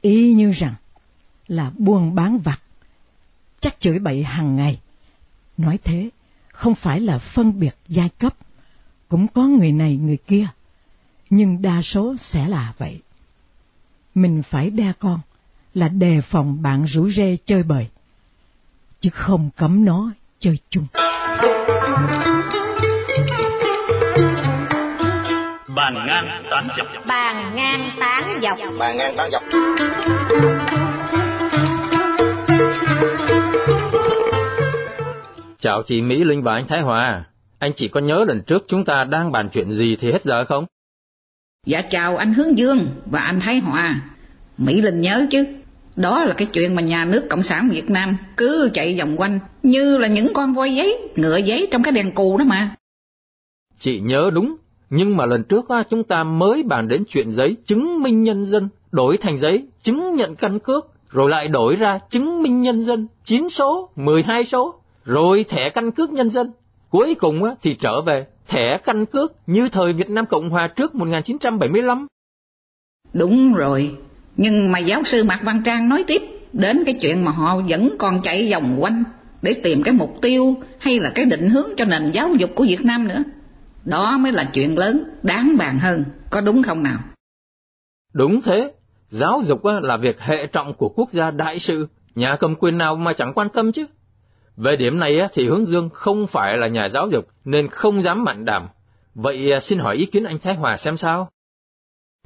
Y 0.00 0.32
như 0.32 0.50
rằng, 0.50 0.74
là 1.48 1.72
buôn 1.78 2.14
bán 2.14 2.38
vặt. 2.38 2.60
Chắc 3.60 3.80
chửi 3.80 3.98
bậy 3.98 4.22
hàng 4.22 4.56
ngày. 4.56 4.80
Nói 5.56 5.78
thế, 5.84 6.10
không 6.48 6.74
phải 6.74 7.00
là 7.00 7.18
phân 7.18 7.60
biệt 7.60 7.76
giai 7.88 8.08
cấp, 8.08 8.36
cũng 9.08 9.28
có 9.28 9.46
người 9.46 9.72
này 9.72 9.96
người 9.96 10.16
kia, 10.16 10.46
nhưng 11.30 11.62
đa 11.62 11.82
số 11.82 12.16
sẽ 12.18 12.48
là 12.48 12.74
vậy. 12.78 13.00
Mình 14.14 14.42
phải 14.42 14.70
đe 14.70 14.92
con 14.98 15.20
là 15.74 15.88
đề 15.88 16.20
phòng 16.20 16.62
bạn 16.62 16.84
rủ 16.84 17.10
rê 17.10 17.36
chơi 17.44 17.62
bời, 17.62 17.86
chứ 19.00 19.10
không 19.12 19.50
cấm 19.56 19.84
nó 19.84 20.10
chơi 20.38 20.58
chung. 20.70 20.86
Bàn 25.74 25.94
ngang 26.06 26.44
tán 26.50 26.68
dọc. 26.76 26.86
Bàn 27.06 27.56
ngang 27.56 27.90
tán 28.00 28.40
dọc. 28.42 28.58
Bàn 28.78 28.96
ngang 28.96 29.14
tán 29.16 29.30
dọc. 29.32 29.42
Chào 35.58 35.82
chị 35.86 36.02
Mỹ 36.02 36.24
Linh 36.24 36.42
và 36.42 36.52
anh 36.54 36.66
Thái 36.66 36.80
Hòa. 36.80 37.24
Anh 37.58 37.72
chỉ 37.74 37.88
có 37.88 38.00
nhớ 38.00 38.24
lần 38.28 38.42
trước 38.42 38.64
chúng 38.68 38.84
ta 38.84 39.04
đang 39.04 39.32
bàn 39.32 39.48
chuyện 39.52 39.72
gì 39.72 39.96
thì 40.00 40.12
hết 40.12 40.22
giờ 40.24 40.44
không? 40.44 40.66
Dạ 41.66 41.82
chào 41.82 42.16
anh 42.16 42.34
Hướng 42.34 42.58
Dương 42.58 42.86
và 43.06 43.20
anh 43.20 43.40
Thái 43.40 43.58
Hòa. 43.58 43.94
Mỹ 44.58 44.80
Linh 44.80 45.00
nhớ 45.00 45.26
chứ. 45.30 45.59
Đó 46.00 46.24
là 46.24 46.34
cái 46.34 46.48
chuyện 46.52 46.74
mà 46.74 46.82
nhà 46.82 47.04
nước 47.04 47.26
Cộng 47.30 47.42
sản 47.42 47.68
Việt 47.70 47.90
Nam 47.90 48.16
cứ 48.36 48.70
chạy 48.74 48.98
vòng 48.98 49.16
quanh 49.16 49.38
như 49.62 49.96
là 49.96 50.08
những 50.08 50.34
con 50.34 50.52
voi 50.54 50.74
giấy, 50.74 51.08
ngựa 51.16 51.36
giấy 51.36 51.68
trong 51.70 51.82
cái 51.82 51.92
đèn 51.92 52.14
cù 52.14 52.38
đó 52.38 52.44
mà. 52.48 52.76
Chị 53.78 54.00
nhớ 54.00 54.30
đúng, 54.34 54.56
nhưng 54.90 55.16
mà 55.16 55.26
lần 55.26 55.44
trước 55.44 55.64
chúng 55.90 56.04
ta 56.04 56.24
mới 56.24 56.62
bàn 56.62 56.88
đến 56.88 57.04
chuyện 57.08 57.30
giấy 57.30 57.56
chứng 57.64 58.02
minh 58.02 58.22
nhân 58.22 58.44
dân, 58.44 58.68
đổi 58.92 59.16
thành 59.16 59.38
giấy 59.38 59.66
chứng 59.78 60.14
nhận 60.14 60.36
căn 60.36 60.58
cước, 60.58 60.86
rồi 61.10 61.30
lại 61.30 61.48
đổi 61.48 61.76
ra 61.76 61.98
chứng 62.10 62.42
minh 62.42 62.60
nhân 62.60 62.82
dân 62.82 63.06
9 63.24 63.48
số, 63.48 63.90
12 63.96 64.44
số 64.44 64.74
rồi 65.04 65.44
thẻ 65.48 65.70
căn 65.70 65.92
cước 65.92 66.12
nhân 66.12 66.30
dân. 66.30 66.52
Cuối 66.90 67.14
cùng 67.18 67.42
thì 67.62 67.74
trở 67.80 68.00
về 68.00 68.26
thẻ 68.48 68.78
căn 68.84 69.06
cước 69.06 69.32
như 69.46 69.68
thời 69.68 69.92
Việt 69.92 70.10
Nam 70.10 70.26
Cộng 70.26 70.50
Hòa 70.50 70.68
trước 70.68 70.94
1975. 70.94 72.06
Đúng 73.12 73.54
rồi, 73.54 73.96
nhưng 74.36 74.72
mà 74.72 74.78
giáo 74.78 75.02
sư 75.04 75.24
Mạc 75.24 75.40
Văn 75.42 75.62
Trang 75.64 75.88
nói 75.88 76.04
tiếp 76.06 76.22
đến 76.52 76.82
cái 76.86 76.94
chuyện 77.00 77.24
mà 77.24 77.32
họ 77.32 77.60
vẫn 77.68 77.90
còn 77.98 78.22
chạy 78.22 78.52
vòng 78.52 78.76
quanh 78.78 79.04
để 79.42 79.52
tìm 79.62 79.82
cái 79.82 79.94
mục 79.94 80.18
tiêu 80.22 80.56
hay 80.78 81.00
là 81.00 81.12
cái 81.14 81.24
định 81.24 81.50
hướng 81.50 81.68
cho 81.76 81.84
nền 81.84 82.10
giáo 82.10 82.34
dục 82.34 82.50
của 82.54 82.64
Việt 82.64 82.84
Nam 82.84 83.08
nữa. 83.08 83.22
Đó 83.84 84.18
mới 84.18 84.32
là 84.32 84.50
chuyện 84.52 84.78
lớn, 84.78 85.04
đáng 85.22 85.56
bàn 85.58 85.78
hơn, 85.78 86.04
có 86.30 86.40
đúng 86.40 86.62
không 86.62 86.82
nào? 86.82 86.98
Đúng 88.12 88.40
thế, 88.42 88.72
giáo 89.08 89.42
dục 89.44 89.64
là 89.82 89.96
việc 89.96 90.20
hệ 90.20 90.46
trọng 90.46 90.74
của 90.74 90.88
quốc 90.88 91.10
gia 91.10 91.30
đại 91.30 91.58
sự, 91.58 91.88
nhà 92.14 92.36
cầm 92.36 92.54
quyền 92.58 92.78
nào 92.78 92.96
mà 92.96 93.12
chẳng 93.12 93.32
quan 93.34 93.48
tâm 93.48 93.72
chứ. 93.72 93.86
Về 94.56 94.76
điểm 94.76 94.98
này 94.98 95.20
thì 95.34 95.48
Hướng 95.48 95.64
Dương 95.64 95.90
không 95.92 96.26
phải 96.26 96.56
là 96.56 96.68
nhà 96.68 96.88
giáo 96.88 97.08
dục 97.08 97.28
nên 97.44 97.68
không 97.68 98.02
dám 98.02 98.24
mặn 98.24 98.44
đàm. 98.44 98.68
Vậy 99.14 99.52
à, 99.52 99.60
xin 99.60 99.78
hỏi 99.78 99.96
ý 99.96 100.04
kiến 100.06 100.24
anh 100.24 100.38
Thái 100.38 100.54
Hòa 100.54 100.76
xem 100.76 100.96
sao? 100.96 101.28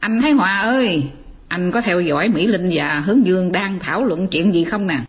Anh 0.00 0.20
Thái 0.20 0.32
Hòa 0.32 0.60
ơi, 0.60 1.10
anh 1.48 1.70
có 1.70 1.80
theo 1.80 2.00
dõi 2.00 2.28
Mỹ 2.28 2.46
Linh 2.46 2.70
và 2.74 3.02
Hướng 3.06 3.26
Dương 3.26 3.52
đang 3.52 3.78
thảo 3.78 4.04
luận 4.04 4.28
chuyện 4.28 4.54
gì 4.54 4.64
không 4.64 4.86
nè? 4.86 5.04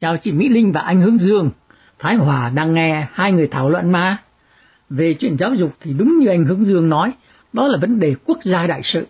Chào 0.00 0.16
chị 0.16 0.32
Mỹ 0.32 0.48
Linh 0.48 0.72
và 0.72 0.80
anh 0.80 1.00
Hướng 1.00 1.18
Dương. 1.18 1.50
Thái 1.98 2.16
Hòa 2.16 2.50
đang 2.54 2.74
nghe 2.74 3.08
hai 3.12 3.32
người 3.32 3.46
thảo 3.46 3.70
luận 3.70 3.92
mà. 3.92 4.16
Về 4.90 5.14
chuyện 5.14 5.36
giáo 5.38 5.54
dục 5.54 5.76
thì 5.80 5.92
đúng 5.92 6.18
như 6.18 6.28
anh 6.28 6.44
Hướng 6.44 6.64
Dương 6.64 6.88
nói, 6.88 7.12
đó 7.52 7.68
là 7.68 7.78
vấn 7.78 8.00
đề 8.00 8.14
quốc 8.24 8.38
gia 8.42 8.66
đại 8.66 8.80
sự. 8.84 9.06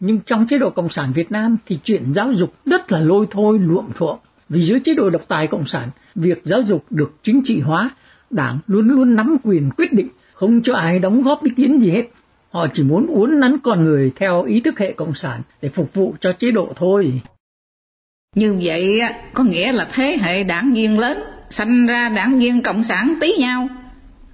Nhưng 0.00 0.20
trong 0.20 0.46
chế 0.46 0.58
độ 0.58 0.70
Cộng 0.70 0.88
sản 0.88 1.12
Việt 1.12 1.32
Nam 1.32 1.56
thì 1.66 1.78
chuyện 1.84 2.12
giáo 2.14 2.32
dục 2.32 2.54
rất 2.66 2.92
là 2.92 3.00
lôi 3.00 3.26
thôi 3.30 3.58
luộm 3.60 3.88
thuộm. 3.94 4.18
Vì 4.48 4.60
dưới 4.60 4.80
chế 4.84 4.94
độ 4.94 5.10
độc 5.10 5.22
tài 5.28 5.46
Cộng 5.46 5.66
sản, 5.66 5.90
việc 6.14 6.40
giáo 6.44 6.62
dục 6.62 6.84
được 6.90 7.14
chính 7.22 7.42
trị 7.44 7.60
hóa, 7.60 7.90
đảng 8.30 8.58
luôn 8.66 8.88
luôn 8.88 9.16
nắm 9.16 9.36
quyền 9.44 9.70
quyết 9.76 9.92
định, 9.92 10.08
không 10.34 10.62
cho 10.62 10.74
ai 10.74 10.98
đóng 10.98 11.22
góp 11.22 11.44
ý 11.44 11.50
kiến 11.56 11.80
gì 11.80 11.90
hết. 11.90 12.04
Họ 12.54 12.66
chỉ 12.72 12.82
muốn 12.82 13.06
uốn 13.06 13.40
nắn 13.40 13.56
con 13.62 13.84
người 13.84 14.12
theo 14.16 14.42
ý 14.42 14.60
thức 14.60 14.78
hệ 14.78 14.92
Cộng 14.92 15.14
sản 15.14 15.42
để 15.62 15.68
phục 15.68 15.94
vụ 15.94 16.14
cho 16.20 16.32
chế 16.32 16.50
độ 16.50 16.72
thôi. 16.76 17.20
Như 18.36 18.58
vậy 18.62 19.00
có 19.34 19.44
nghĩa 19.44 19.72
là 19.72 19.88
thế 19.92 20.16
hệ 20.20 20.44
đảng 20.44 20.72
viên 20.74 20.98
lớn 20.98 21.18
sanh 21.50 21.86
ra 21.86 22.08
đảng 22.08 22.38
viên 22.38 22.62
Cộng 22.62 22.84
sản 22.84 23.14
tí 23.20 23.32
nhau. 23.38 23.68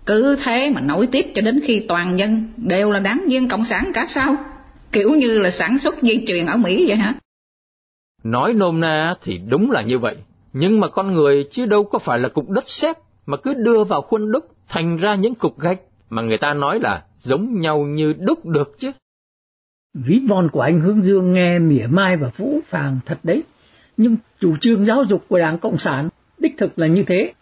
Cứ 0.06 0.37
thế 0.44 0.70
mà 0.74 0.80
nối 0.80 1.06
tiếp 1.06 1.26
cho 1.35 1.42
đến 1.42 1.61
khi 1.64 1.85
toàn 1.88 2.18
dân 2.18 2.48
đều 2.56 2.90
là 2.90 3.00
đảng 3.00 3.24
viên 3.26 3.48
Cộng 3.48 3.64
sản 3.64 3.90
cả 3.94 4.06
sao? 4.09 4.37
Kiểu 4.92 5.11
như 5.11 5.38
là 5.38 5.50
sản 5.50 5.78
xuất 5.78 6.02
dây 6.02 6.24
chuyền 6.26 6.46
ở 6.46 6.56
Mỹ 6.56 6.85
vậy 6.88 6.96
hả? 6.96 7.14
Nói 8.24 8.54
nôm 8.54 8.80
na 8.80 9.14
thì 9.22 9.40
đúng 9.50 9.70
là 9.70 9.83
như 9.83 9.98
vậy, 9.98 10.16
nhưng 10.52 10.80
mà 10.80 10.88
con 10.88 11.14
người 11.14 11.44
chứ 11.50 11.66
đâu 11.66 11.85
có 11.85 11.98
phải 11.98 12.18
là 12.18 12.28
cục 12.28 12.50
đất 12.50 12.68
sét 12.68 12.96
mà 13.26 13.37
cứ 13.37 13.54
đưa 13.54 13.85
vào 13.85 14.02
khuôn 14.02 14.33
đúc 14.33 14.44
thành 14.68 14.96
ra 14.96 15.14
những 15.14 15.35
cục 15.35 15.59
gạch 15.61 15.78
mà 16.11 16.23
người 16.23 16.38
ta 16.38 16.55
nói 16.55 16.81
là 16.81 17.05
giống 17.18 17.61
nhau 17.61 17.79
như 17.79 18.12
đúc 18.12 18.46
được 18.46 18.77
chứ. 18.79 18.90
Ví 19.94 20.20
von 20.29 20.49
của 20.49 20.61
anh 20.61 20.81
Hướng 20.81 21.03
Dương 21.03 21.33
nghe 21.33 21.59
mỉa 21.59 21.87
mai 21.87 22.16
và 22.16 22.31
phũ 22.31 22.61
phàng 22.66 22.99
thật 23.07 23.18
đấy, 23.23 23.42
nhưng 23.96 24.16
chủ 24.40 24.57
trương 24.57 24.85
giáo 24.85 25.05
dục 25.05 25.25
của 25.29 25.38
Đảng 25.38 25.59
Cộng 25.59 25.79
sản 25.79 26.09
đích 26.38 26.59
thực 26.59 26.79
là 26.79 26.87
như 26.87 27.03
thế. 27.07 27.33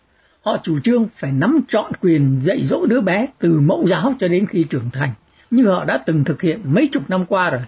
Họ 0.42 0.58
chủ 0.62 0.78
trương 0.78 1.08
phải 1.16 1.32
nắm 1.32 1.60
trọn 1.68 1.92
quyền 2.00 2.40
dạy 2.42 2.64
dỗ 2.64 2.86
đứa 2.86 3.00
bé 3.00 3.26
từ 3.38 3.60
mẫu 3.60 3.86
giáo 3.88 4.14
cho 4.20 4.28
đến 4.28 4.46
khi 4.46 4.64
trưởng 4.64 4.90
thành, 4.92 5.12
như 5.50 5.68
họ 5.68 5.84
đã 5.84 6.02
từng 6.06 6.24
thực 6.24 6.42
hiện 6.42 6.60
mấy 6.64 6.88
chục 6.92 7.10
năm 7.10 7.26
qua 7.26 7.50
rồi. 7.50 7.62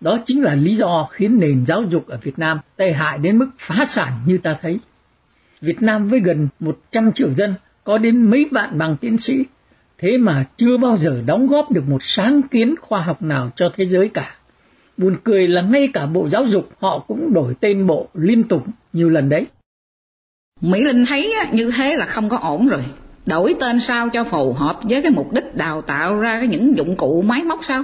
Đó 0.00 0.18
chính 0.26 0.42
là 0.42 0.54
lý 0.54 0.74
do 0.74 1.08
khiến 1.12 1.40
nền 1.40 1.64
giáo 1.66 1.82
dục 1.82 2.08
ở 2.08 2.18
Việt 2.22 2.38
Nam 2.38 2.58
tệ 2.76 2.92
hại 2.92 3.18
đến 3.18 3.38
mức 3.38 3.48
phá 3.58 3.84
sản 3.86 4.12
như 4.26 4.38
ta 4.38 4.56
thấy. 4.62 4.78
Việt 5.60 5.82
Nam 5.82 6.08
với 6.08 6.20
gần 6.20 6.48
100 6.60 7.12
triệu 7.12 7.32
dân 7.32 7.54
có 7.84 7.98
đến 7.98 8.30
mấy 8.30 8.46
vạn 8.50 8.78
bằng 8.78 8.96
tiến 8.96 9.18
sĩ, 9.18 9.44
thế 10.02 10.18
mà 10.18 10.44
chưa 10.56 10.76
bao 10.76 10.96
giờ 10.96 11.22
đóng 11.26 11.46
góp 11.46 11.72
được 11.72 11.88
một 11.88 12.02
sáng 12.02 12.42
kiến 12.42 12.74
khoa 12.80 13.00
học 13.02 13.22
nào 13.22 13.50
cho 13.56 13.70
thế 13.76 13.84
giới 13.84 14.08
cả. 14.08 14.34
Buồn 14.96 15.16
cười 15.24 15.48
là 15.48 15.62
ngay 15.62 15.88
cả 15.92 16.06
Bộ 16.06 16.28
Giáo 16.28 16.44
dục 16.44 16.68
họ 16.80 17.04
cũng 17.08 17.32
đổi 17.32 17.54
tên 17.60 17.86
bộ 17.86 18.08
liên 18.14 18.44
tục 18.44 18.64
nhiều 18.92 19.10
lần 19.10 19.28
đấy. 19.28 19.46
Mỹ 20.60 20.80
Linh 20.84 21.04
thấy 21.06 21.34
như 21.52 21.70
thế 21.76 21.96
là 21.96 22.06
không 22.06 22.28
có 22.28 22.38
ổn 22.38 22.68
rồi. 22.68 22.84
Đổi 23.26 23.54
tên 23.60 23.80
sao 23.80 24.08
cho 24.08 24.24
phù 24.24 24.52
hợp 24.52 24.76
với 24.82 25.02
cái 25.02 25.10
mục 25.10 25.32
đích 25.32 25.56
đào 25.56 25.82
tạo 25.82 26.20
ra 26.20 26.38
cái 26.38 26.48
những 26.48 26.76
dụng 26.76 26.96
cụ 26.96 27.22
máy 27.22 27.42
móc 27.42 27.64
sao? 27.64 27.82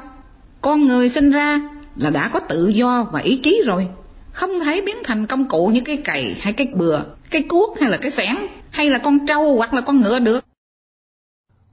Con 0.61 0.87
người 0.87 1.09
sinh 1.09 1.31
ra 1.31 1.61
là 1.97 2.11
đã 2.11 2.31
có 2.33 2.41
tự 2.41 2.69
do 2.69 3.07
và 3.13 3.21
ý 3.21 3.41
chí 3.43 3.63
rồi 3.67 3.89
không 4.33 4.61
thể 4.61 4.83
biến 4.87 4.97
thành 5.05 5.27
công 5.27 5.49
cụ 5.49 5.67
như 5.67 5.81
cái 5.81 5.97
cày 5.97 6.37
hay 6.41 6.53
cái 6.53 6.67
bừa, 6.75 7.01
cái 7.31 7.43
cuốc 7.43 7.81
hay 7.81 7.91
là 7.91 7.97
cái 7.97 8.11
xẻng, 8.11 8.37
hay 8.71 8.91
là 8.91 8.99
con 8.99 9.27
trâu 9.27 9.57
hoặc 9.57 9.75
là 9.75 9.81
con 9.81 10.01
ngựa 10.01 10.19
được 10.19 10.45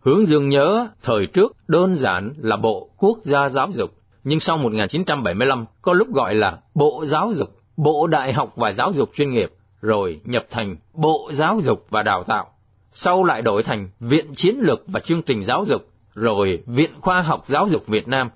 Hướng 0.06 0.26
Dương 0.26 0.50
nhớ 0.50 0.88
thời 1.04 1.26
trước 1.26 1.56
đơn 1.68 1.96
giản 1.96 2.34
là 2.38 2.58
Bộ 2.58 2.89
Quốc 2.98 3.20
gia 3.24 3.50
Giáo 3.50 3.72
dục, 3.72 3.91
nhưng 4.24 4.39
sau 4.39 4.58
1975 4.58 5.65
có 5.82 5.94
lúc 5.94 6.13
gọi 6.13 6.36
là 6.36 6.60
Bộ 6.76 7.06
Giáo 7.06 7.34
dục, 7.34 7.50
Bộ 7.78 8.08
Đại 8.08 8.34
học 8.34 8.54
và 8.56 8.72
Giáo 8.72 8.94
dục 8.94 9.10
chuyên 9.15 9.32
nghiệp, 9.32 9.52
rồi 9.82 10.22
nhập 10.24 10.46
thành 10.50 10.76
Bộ 10.94 11.30
Giáo 11.34 11.60
dục 11.63 11.86
và 11.89 12.04
Đào 12.04 12.24
tạo. 12.24 12.48
Sau 12.94 13.24
lại 13.24 13.41
đổi 13.41 13.63
thành 13.63 13.89
Viện 14.00 14.36
Chiến 14.36 14.56
lược 14.60 14.84
và 14.88 15.00
Chương 15.00 15.22
trình 15.22 15.44
Giáo 15.44 15.65
dục, 15.65 15.82
rồi 16.13 16.63
Viện 16.65 16.91
Khoa 17.02 17.22
học 17.22 17.44
Giáo 17.48 17.68
dục 17.68 17.88
Việt 17.88 18.08
Nam, 18.08 18.30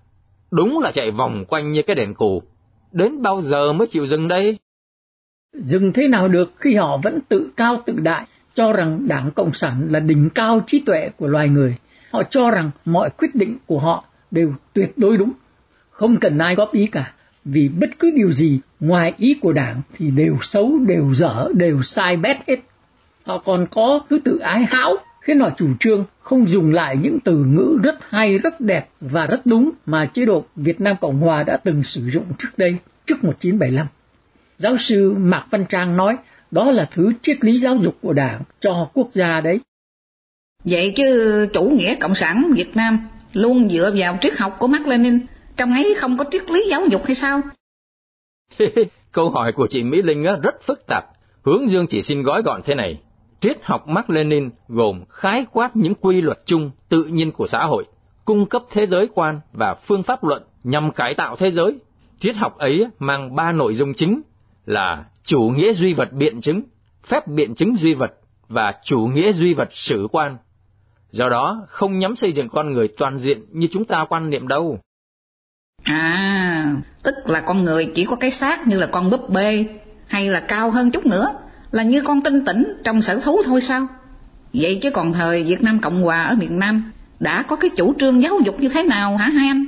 Đúng 0.51 0.79
là 0.79 0.91
chạy 0.91 1.12
vòng 1.12 1.45
quanh 1.47 1.71
như 1.71 1.82
cái 1.82 1.95
đèn 1.95 2.13
cù. 2.13 2.43
Đến 2.91 3.21
bao 3.21 3.41
giờ 3.41 3.73
mới 3.73 3.88
chịu 3.88 4.05
dừng 4.05 4.27
đây? 4.27 4.58
Dừng 5.53 5.93
thế 5.93 6.08
nào 6.08 6.27
được 6.27 6.51
khi 6.58 6.75
họ 6.75 6.99
vẫn 7.03 7.19
tự 7.29 7.49
cao 7.58 7.84
tự 7.86 7.93
đại, 7.93 8.27
cho 8.53 8.73
rằng 8.73 9.07
Đảng 9.07 9.31
Cộng 9.31 9.53
sản 9.53 9.88
là 9.91 9.99
đỉnh 9.99 10.29
cao 10.29 10.62
trí 10.67 10.79
tuệ 10.79 11.09
của 11.17 11.27
loài 11.27 11.49
người. 11.49 11.75
Họ 12.12 12.23
cho 12.23 12.51
rằng 12.51 12.71
mọi 12.85 13.09
quyết 13.17 13.35
định 13.35 13.57
của 13.65 13.79
họ 13.79 14.03
đều 14.31 14.53
tuyệt 14.73 14.97
đối 14.97 15.17
đúng, 15.17 15.31
không 15.89 16.19
cần 16.19 16.38
ai 16.38 16.55
góp 16.55 16.71
ý 16.71 16.85
cả, 16.85 17.12
vì 17.45 17.69
bất 17.69 17.89
cứ 17.99 18.12
điều 18.15 18.31
gì 18.31 18.59
ngoài 18.79 19.13
ý 19.17 19.35
của 19.41 19.53
Đảng 19.53 19.81
thì 19.97 20.12
đều 20.12 20.38
xấu, 20.41 20.79
đều 20.88 21.13
dở, 21.13 21.49
đều 21.53 21.81
sai 21.81 22.17
bét 22.17 22.38
hết. 22.47 22.59
Họ 23.25 23.38
còn 23.38 23.67
có 23.71 23.99
thứ 24.09 24.19
tự 24.19 24.38
ái 24.38 24.65
hão 24.69 24.95
khiến 25.21 25.39
họ 25.39 25.49
chủ 25.57 25.67
trương 25.79 26.05
không 26.19 26.47
dùng 26.47 26.71
lại 26.71 26.97
những 26.97 27.19
từ 27.19 27.35
ngữ 27.38 27.79
rất 27.83 27.95
hay, 28.09 28.38
rất 28.38 28.62
đẹp 28.62 28.88
và 29.01 29.25
rất 29.25 29.45
đúng 29.45 29.71
mà 29.85 30.05
chế 30.05 30.25
độ 30.25 30.45
Việt 30.55 30.81
Nam 30.81 30.95
Cộng 31.01 31.19
Hòa 31.19 31.43
đã 31.43 31.57
từng 31.57 31.83
sử 31.83 32.09
dụng 32.09 32.25
trước 32.38 32.49
đây, 32.57 32.75
trước 33.05 33.23
1975. 33.23 33.88
Giáo 34.57 34.77
sư 34.77 35.13
Mạc 35.17 35.45
Văn 35.51 35.65
Trang 35.69 35.97
nói 35.97 36.17
đó 36.51 36.71
là 36.71 36.89
thứ 36.91 37.12
triết 37.21 37.43
lý 37.43 37.59
giáo 37.59 37.75
dục 37.75 37.95
của 38.01 38.13
Đảng 38.13 38.41
cho 38.59 38.89
quốc 38.93 39.09
gia 39.13 39.41
đấy. 39.41 39.59
Vậy 40.63 40.93
chứ 40.95 41.47
chủ 41.53 41.63
nghĩa 41.63 41.95
Cộng 41.95 42.15
sản 42.15 42.51
Việt 42.55 42.75
Nam 42.75 43.07
luôn 43.33 43.69
dựa 43.69 43.91
vào 43.95 44.17
triết 44.21 44.33
học 44.38 44.55
của 44.59 44.67
Mark 44.67 44.88
Lenin, 44.88 45.19
trong 45.57 45.73
ấy 45.73 45.95
không 45.97 46.17
có 46.17 46.25
triết 46.31 46.49
lý 46.49 46.67
giáo 46.69 46.81
dục 46.91 47.05
hay 47.05 47.15
sao? 47.15 47.41
Câu 49.12 49.29
hỏi 49.29 49.51
của 49.55 49.67
chị 49.69 49.83
Mỹ 49.83 50.01
Linh 50.01 50.23
rất 50.23 50.62
phức 50.62 50.88
tạp, 50.88 51.05
hướng 51.41 51.69
dương 51.69 51.88
chỉ 51.88 52.01
xin 52.01 52.23
gói 52.23 52.41
gọn 52.41 52.62
thế 52.63 52.75
này 52.75 52.99
triết 53.39 53.57
học 53.63 53.88
Mark 53.88 54.09
Lenin 54.09 54.49
gồm 54.67 55.03
khái 55.09 55.45
quát 55.51 55.75
những 55.75 55.95
quy 55.95 56.21
luật 56.21 56.38
chung 56.45 56.71
tự 56.89 57.03
nhiên 57.03 57.31
của 57.31 57.47
xã 57.47 57.65
hội, 57.65 57.85
cung 58.25 58.45
cấp 58.45 58.63
thế 58.71 58.85
giới 58.85 59.07
quan 59.13 59.39
và 59.53 59.73
phương 59.73 60.03
pháp 60.03 60.23
luận 60.23 60.43
nhằm 60.63 60.91
cải 60.91 61.13
tạo 61.13 61.35
thế 61.35 61.51
giới. 61.51 61.79
Triết 62.19 62.35
học 62.35 62.57
ấy 62.57 62.88
mang 62.99 63.35
ba 63.35 63.51
nội 63.51 63.73
dung 63.73 63.93
chính, 63.93 64.21
là 64.65 65.05
chủ 65.23 65.41
nghĩa 65.41 65.73
duy 65.73 65.93
vật 65.93 66.13
biện 66.13 66.41
chứng, 66.41 66.61
phép 67.03 67.27
biện 67.27 67.55
chứng 67.55 67.75
duy 67.75 67.93
vật 67.93 68.13
và 68.47 68.73
chủ 68.83 68.99
nghĩa 68.99 69.31
duy 69.31 69.53
vật 69.53 69.69
sử 69.71 70.07
quan. 70.11 70.37
Do 71.11 71.29
đó, 71.29 71.65
không 71.67 71.99
nhắm 71.99 72.15
xây 72.15 72.31
dựng 72.31 72.49
con 72.49 72.73
người 72.73 72.87
toàn 72.97 73.17
diện 73.17 73.39
như 73.51 73.67
chúng 73.71 73.85
ta 73.85 74.05
quan 74.09 74.29
niệm 74.29 74.47
đâu. 74.47 74.79
À, 75.83 76.75
tức 77.03 77.15
là 77.25 77.41
con 77.41 77.63
người 77.63 77.91
chỉ 77.95 78.05
có 78.05 78.15
cái 78.15 78.31
xác 78.31 78.67
như 78.67 78.77
là 78.77 78.87
con 78.87 79.09
búp 79.09 79.29
bê, 79.29 79.65
hay 80.07 80.29
là 80.29 80.39
cao 80.39 80.71
hơn 80.71 80.91
chút 80.91 81.05
nữa, 81.05 81.33
là 81.71 81.83
như 81.83 82.01
con 82.01 82.21
tinh 82.21 82.45
tỉnh 82.45 82.73
trong 82.83 83.01
sở 83.01 83.19
thú 83.19 83.41
thôi 83.45 83.61
sao? 83.61 83.87
Vậy 84.53 84.79
chứ 84.81 84.91
còn 84.91 85.13
thời 85.13 85.43
Việt 85.43 85.61
Nam 85.61 85.79
Cộng 85.79 86.01
Hòa 86.01 86.23
ở 86.23 86.35
miền 86.35 86.59
Nam 86.59 86.91
đã 87.19 87.43
có 87.43 87.55
cái 87.55 87.69
chủ 87.69 87.93
trương 87.99 88.21
giáo 88.21 88.39
dục 88.45 88.59
như 88.59 88.69
thế 88.69 88.83
nào 88.83 89.17
hả 89.17 89.25
hai 89.25 89.47
anh? 89.47 89.65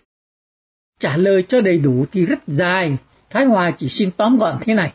Trả 0.99 1.17
lời 1.17 1.43
cho 1.49 1.61
đầy 1.61 1.77
đủ 1.77 2.05
thì 2.11 2.25
rất 2.25 2.39
dài, 2.47 2.97
Thái 3.31 3.45
Hòa 3.45 3.71
chỉ 3.71 3.89
xin 3.89 4.11
tóm 4.17 4.37
gọn 4.37 4.57
thế 4.61 4.73
này. 4.73 4.93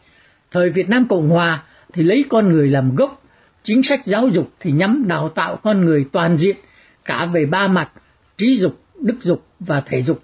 Thời 0.51 0.71
Việt 0.71 0.89
Nam 0.89 1.07
Cộng 1.09 1.29
Hòa 1.29 1.63
thì 1.93 2.03
lấy 2.03 2.25
con 2.29 2.53
người 2.53 2.69
làm 2.69 2.97
gốc, 2.97 3.23
chính 3.63 3.83
sách 3.83 4.07
giáo 4.07 4.29
dục 4.29 4.53
thì 4.61 4.73
nhắm 4.73 5.05
đào 5.09 5.29
tạo 5.29 5.57
con 5.57 5.85
người 5.85 6.05
toàn 6.13 6.37
diện, 6.37 6.57
cả 7.05 7.27
về 7.27 7.47
ba 7.47 7.69
mặt, 7.69 7.91
trí 8.39 8.57
dục, 8.57 8.81
đức 9.01 9.17
dục 9.21 9.47
và 9.61 9.81
thể 9.81 10.03
dục. 10.03 10.23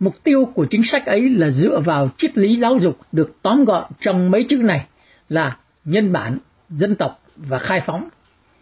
Mục 0.00 0.24
tiêu 0.24 0.44
của 0.54 0.66
chính 0.70 0.82
sách 0.82 1.06
ấy 1.06 1.30
là 1.30 1.50
dựa 1.50 1.80
vào 1.80 2.10
triết 2.16 2.38
lý 2.38 2.56
giáo 2.56 2.78
dục 2.78 2.98
được 3.12 3.36
tóm 3.42 3.64
gọn 3.64 3.84
trong 4.00 4.30
mấy 4.30 4.44
chữ 4.44 4.56
này 4.56 4.86
là 5.28 5.56
nhân 5.84 6.12
bản, 6.12 6.38
dân 6.70 6.94
tộc 6.94 7.22
và 7.36 7.58
khai 7.58 7.80
phóng. 7.86 8.08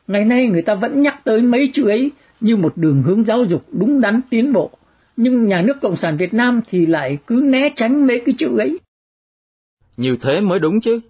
Ngày 0.06 0.24
nay 0.24 0.46
người 0.46 0.62
ta 0.62 0.74
vẫn 0.74 1.02
nhắc 1.02 1.24
tới 1.24 1.42
mấy 1.42 1.70
chữ 1.72 1.88
ấy 1.88 2.10
như 2.40 2.56
một 2.56 2.76
đường 2.76 3.02
hướng 3.02 3.24
giáo 3.24 3.44
dục 3.44 3.64
đúng 3.72 4.00
đắn 4.00 4.20
tiến 4.30 4.52
bộ, 4.52 4.70
nhưng 5.16 5.46
nhà 5.46 5.62
nước 5.62 5.80
Cộng 5.82 5.96
sản 5.96 6.16
Việt 6.16 6.34
Nam 6.34 6.60
thì 6.66 6.86
lại 6.86 7.18
cứ 7.26 7.40
né 7.44 7.68
tránh 7.76 8.06
mấy 8.06 8.22
cái 8.26 8.34
chữ 8.38 8.58
ấy. 8.58 8.78
Như 9.96 10.16
thế 10.20 10.40
mới 10.40 10.58
đúng 10.58 10.80
chứ. 10.80 11.00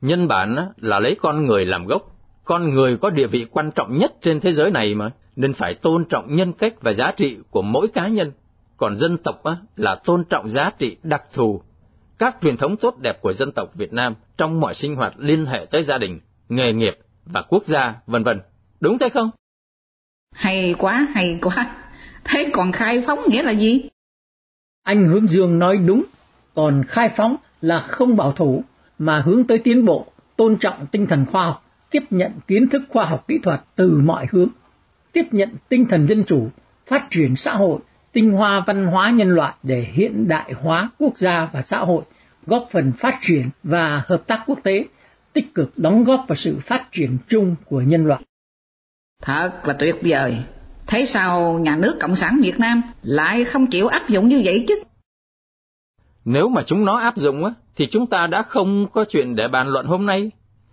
Nhân 0.00 0.28
bản 0.28 0.56
là 0.76 1.00
lấy 1.00 1.16
con 1.20 1.44
người 1.44 1.66
làm 1.66 1.86
gốc, 1.86 2.02
con 2.44 2.70
người 2.70 2.96
có 2.96 3.10
địa 3.10 3.26
vị 3.26 3.46
quan 3.50 3.70
trọng 3.70 3.98
nhất 3.98 4.12
trên 4.22 4.40
thế 4.40 4.50
giới 4.50 4.70
này 4.70 4.94
mà, 4.94 5.10
nên 5.36 5.52
phải 5.52 5.74
tôn 5.74 6.04
trọng 6.04 6.34
nhân 6.34 6.52
cách 6.52 6.74
và 6.80 6.92
giá 6.92 7.12
trị 7.16 7.36
của 7.50 7.62
mỗi 7.62 7.88
cá 7.88 8.08
nhân. 8.08 8.32
Còn 8.76 8.96
dân 8.96 9.16
tộc 9.16 9.42
là 9.76 9.94
tôn 9.94 10.24
trọng 10.24 10.50
giá 10.50 10.70
trị 10.78 10.96
đặc 11.02 11.22
thù, 11.32 11.62
các 12.18 12.36
truyền 12.42 12.56
thống 12.56 12.76
tốt 12.76 12.98
đẹp 12.98 13.22
của 13.22 13.32
dân 13.32 13.52
tộc 13.52 13.74
Việt 13.74 13.92
Nam 13.92 14.14
trong 14.36 14.60
mọi 14.60 14.74
sinh 14.74 14.96
hoạt 14.96 15.14
liên 15.18 15.46
hệ 15.46 15.66
tới 15.70 15.82
gia 15.82 15.98
đình, 15.98 16.20
nghề 16.48 16.72
nghiệp 16.72 16.98
và 17.26 17.42
quốc 17.42 17.64
gia, 17.66 17.94
vân 18.06 18.22
vân. 18.22 18.40
Đúng 18.80 18.98
thế 18.98 19.08
không? 19.08 19.30
Hay 20.34 20.74
quá, 20.78 21.06
hay 21.14 21.38
quá. 21.42 21.83
Thế 22.24 22.50
còn 22.52 22.72
khai 22.72 23.02
phóng 23.06 23.18
nghĩa 23.28 23.42
là 23.42 23.52
gì? 23.52 23.88
Anh 24.82 25.08
Hướng 25.08 25.26
Dương 25.26 25.58
nói 25.58 25.76
đúng, 25.76 26.04
còn 26.54 26.84
khai 26.88 27.08
phóng 27.16 27.36
là 27.60 27.80
không 27.80 28.16
bảo 28.16 28.32
thủ 28.32 28.64
mà 28.98 29.20
hướng 29.20 29.44
tới 29.44 29.58
tiến 29.58 29.84
bộ, 29.84 30.06
tôn 30.36 30.56
trọng 30.56 30.86
tinh 30.86 31.06
thần 31.06 31.26
khoa 31.32 31.44
học, 31.44 31.64
tiếp 31.90 32.02
nhận 32.10 32.32
kiến 32.46 32.68
thức 32.68 32.82
khoa 32.88 33.04
học 33.04 33.24
kỹ 33.28 33.38
thuật 33.42 33.60
từ 33.76 34.00
mọi 34.04 34.26
hướng, 34.30 34.48
tiếp 35.12 35.24
nhận 35.30 35.48
tinh 35.68 35.86
thần 35.88 36.06
dân 36.06 36.24
chủ, 36.24 36.48
phát 36.86 37.06
triển 37.10 37.36
xã 37.36 37.54
hội, 37.54 37.80
tinh 38.12 38.32
hoa 38.32 38.64
văn 38.66 38.86
hóa 38.86 39.10
nhân 39.10 39.28
loại 39.28 39.54
để 39.62 39.80
hiện 39.80 40.28
đại 40.28 40.52
hóa 40.52 40.90
quốc 40.98 41.18
gia 41.18 41.48
và 41.52 41.62
xã 41.62 41.78
hội, 41.78 42.02
góp 42.46 42.68
phần 42.70 42.92
phát 42.92 43.18
triển 43.20 43.48
và 43.62 44.02
hợp 44.06 44.26
tác 44.26 44.42
quốc 44.46 44.58
tế, 44.62 44.84
tích 45.32 45.54
cực 45.54 45.78
đóng 45.78 46.04
góp 46.04 46.24
vào 46.28 46.36
sự 46.36 46.58
phát 46.58 46.92
triển 46.92 47.16
chung 47.28 47.56
của 47.64 47.80
nhân 47.80 48.06
loại. 48.06 48.22
Thật 49.22 49.50
là 49.64 49.72
tuyệt 49.78 49.94
vời. 50.02 50.44
Thế 50.86 51.06
sao 51.06 51.58
nhà 51.58 51.76
nước 51.76 51.96
Cộng 52.00 52.16
sản 52.16 52.40
Việt 52.42 52.58
Nam 52.58 52.82
lại 53.02 53.44
không 53.44 53.66
chịu 53.66 53.88
áp 53.88 54.08
dụng 54.08 54.28
như 54.28 54.42
vậy 54.44 54.64
chứ? 54.68 54.82
Nếu 56.24 56.48
mà 56.48 56.62
chúng 56.66 56.84
nó 56.84 56.96
áp 56.96 57.16
dụng 57.16 57.44
á, 57.44 57.50
thì 57.76 57.86
chúng 57.86 58.06
ta 58.06 58.26
đã 58.26 58.42
không 58.42 58.86
có 58.92 59.04
chuyện 59.08 59.36
để 59.36 59.48
bàn 59.48 59.68
luận 59.68 59.86
hôm 59.86 60.06
nay. 60.06 60.30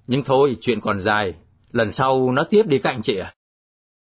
Nhưng 0.08 0.24
thôi, 0.24 0.58
chuyện 0.62 0.82
còn 0.82 1.02
dài, 1.02 1.34
lần 1.72 1.92
sau 1.92 2.32
nó 2.32 2.44
tiếp 2.44 2.64
đi 2.68 2.80
các 2.80 2.90
anh 2.90 3.02
chị 3.02 3.18
ạ. 3.18 3.34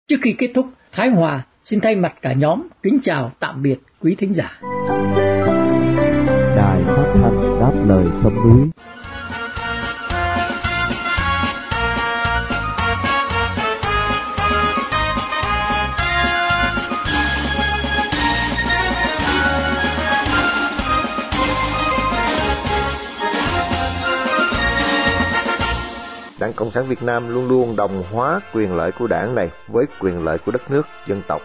Trước 0.09 0.17
khi 0.23 0.35
kết 0.39 0.53
thúc, 0.55 0.67
Thái 0.93 1.09
Hòa 1.09 1.43
xin 1.65 1.81
thay 1.81 1.97
mặt 1.97 2.15
cả 2.23 2.33
nhóm 2.33 2.63
kính 2.83 2.99
chào 3.03 3.33
tạm 3.41 3.63
biệt 3.63 3.77
quý 4.01 4.15
thính 4.19 4.35
giả. 4.35 4.61
Đài 6.57 6.83
phát 6.87 7.13
thanh 7.15 7.61
đáp 7.61 7.73
lời 7.87 8.07
sông 8.23 8.35
núi 8.35 8.71
Đảng 26.53 26.57
Cộng 26.57 26.71
sản 26.71 26.87
Việt 26.87 27.03
Nam 27.03 27.29
luôn 27.29 27.49
luôn 27.49 27.77
đồng 27.77 28.05
hóa 28.13 28.41
quyền 28.53 28.77
lợi 28.77 28.93
của 28.93 29.07
đảng 29.07 29.35
này 29.35 29.51
với 29.69 29.87
quyền 30.01 30.25
lợi 30.25 30.39
của 30.39 30.53
đất 30.53 30.71
nước, 30.71 30.87
dân 31.07 31.23
tộc. 31.29 31.43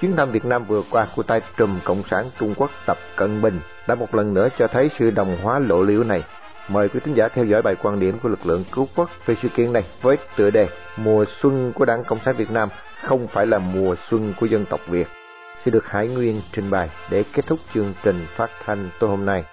Chuyến 0.00 0.16
thăm 0.16 0.30
Việt 0.30 0.44
Nam 0.44 0.64
vừa 0.64 0.82
qua 0.90 1.06
của 1.16 1.22
tay 1.22 1.40
trùm 1.56 1.78
Cộng 1.84 2.02
sản 2.10 2.30
Trung 2.38 2.54
Quốc 2.56 2.70
Tập 2.86 2.98
Cận 3.16 3.42
Bình 3.42 3.60
đã 3.88 3.94
một 3.94 4.14
lần 4.14 4.34
nữa 4.34 4.48
cho 4.58 4.66
thấy 4.66 4.90
sự 4.98 5.10
đồng 5.10 5.36
hóa 5.42 5.58
lộ 5.58 5.82
liễu 5.82 6.04
này. 6.04 6.24
Mời 6.68 6.88
quý 6.88 7.00
thính 7.04 7.14
giả 7.14 7.28
theo 7.28 7.44
dõi 7.44 7.62
bài 7.62 7.76
quan 7.82 8.00
điểm 8.00 8.18
của 8.22 8.28
lực 8.28 8.46
lượng 8.46 8.64
cứu 8.72 8.88
quốc 8.96 9.10
về 9.26 9.36
sự 9.42 9.48
kiện 9.48 9.72
này 9.72 9.84
với 10.02 10.16
tựa 10.36 10.50
đề 10.50 10.68
Mùa 10.96 11.24
xuân 11.40 11.72
của 11.74 11.84
Đảng 11.84 12.04
Cộng 12.04 12.18
sản 12.24 12.34
Việt 12.36 12.50
Nam 12.50 12.68
không 13.02 13.26
phải 13.28 13.46
là 13.46 13.58
mùa 13.58 13.94
xuân 14.10 14.34
của 14.40 14.46
dân 14.46 14.64
tộc 14.64 14.80
Việt. 14.88 15.06
Sẽ 15.64 15.70
được 15.70 15.86
Hải 15.86 16.08
Nguyên 16.08 16.40
trình 16.52 16.70
bày 16.70 16.90
để 17.10 17.24
kết 17.32 17.46
thúc 17.46 17.58
chương 17.74 17.94
trình 18.02 18.26
phát 18.36 18.50
thanh 18.64 18.90
tối 18.98 19.10
hôm 19.10 19.26
nay. 19.26 19.44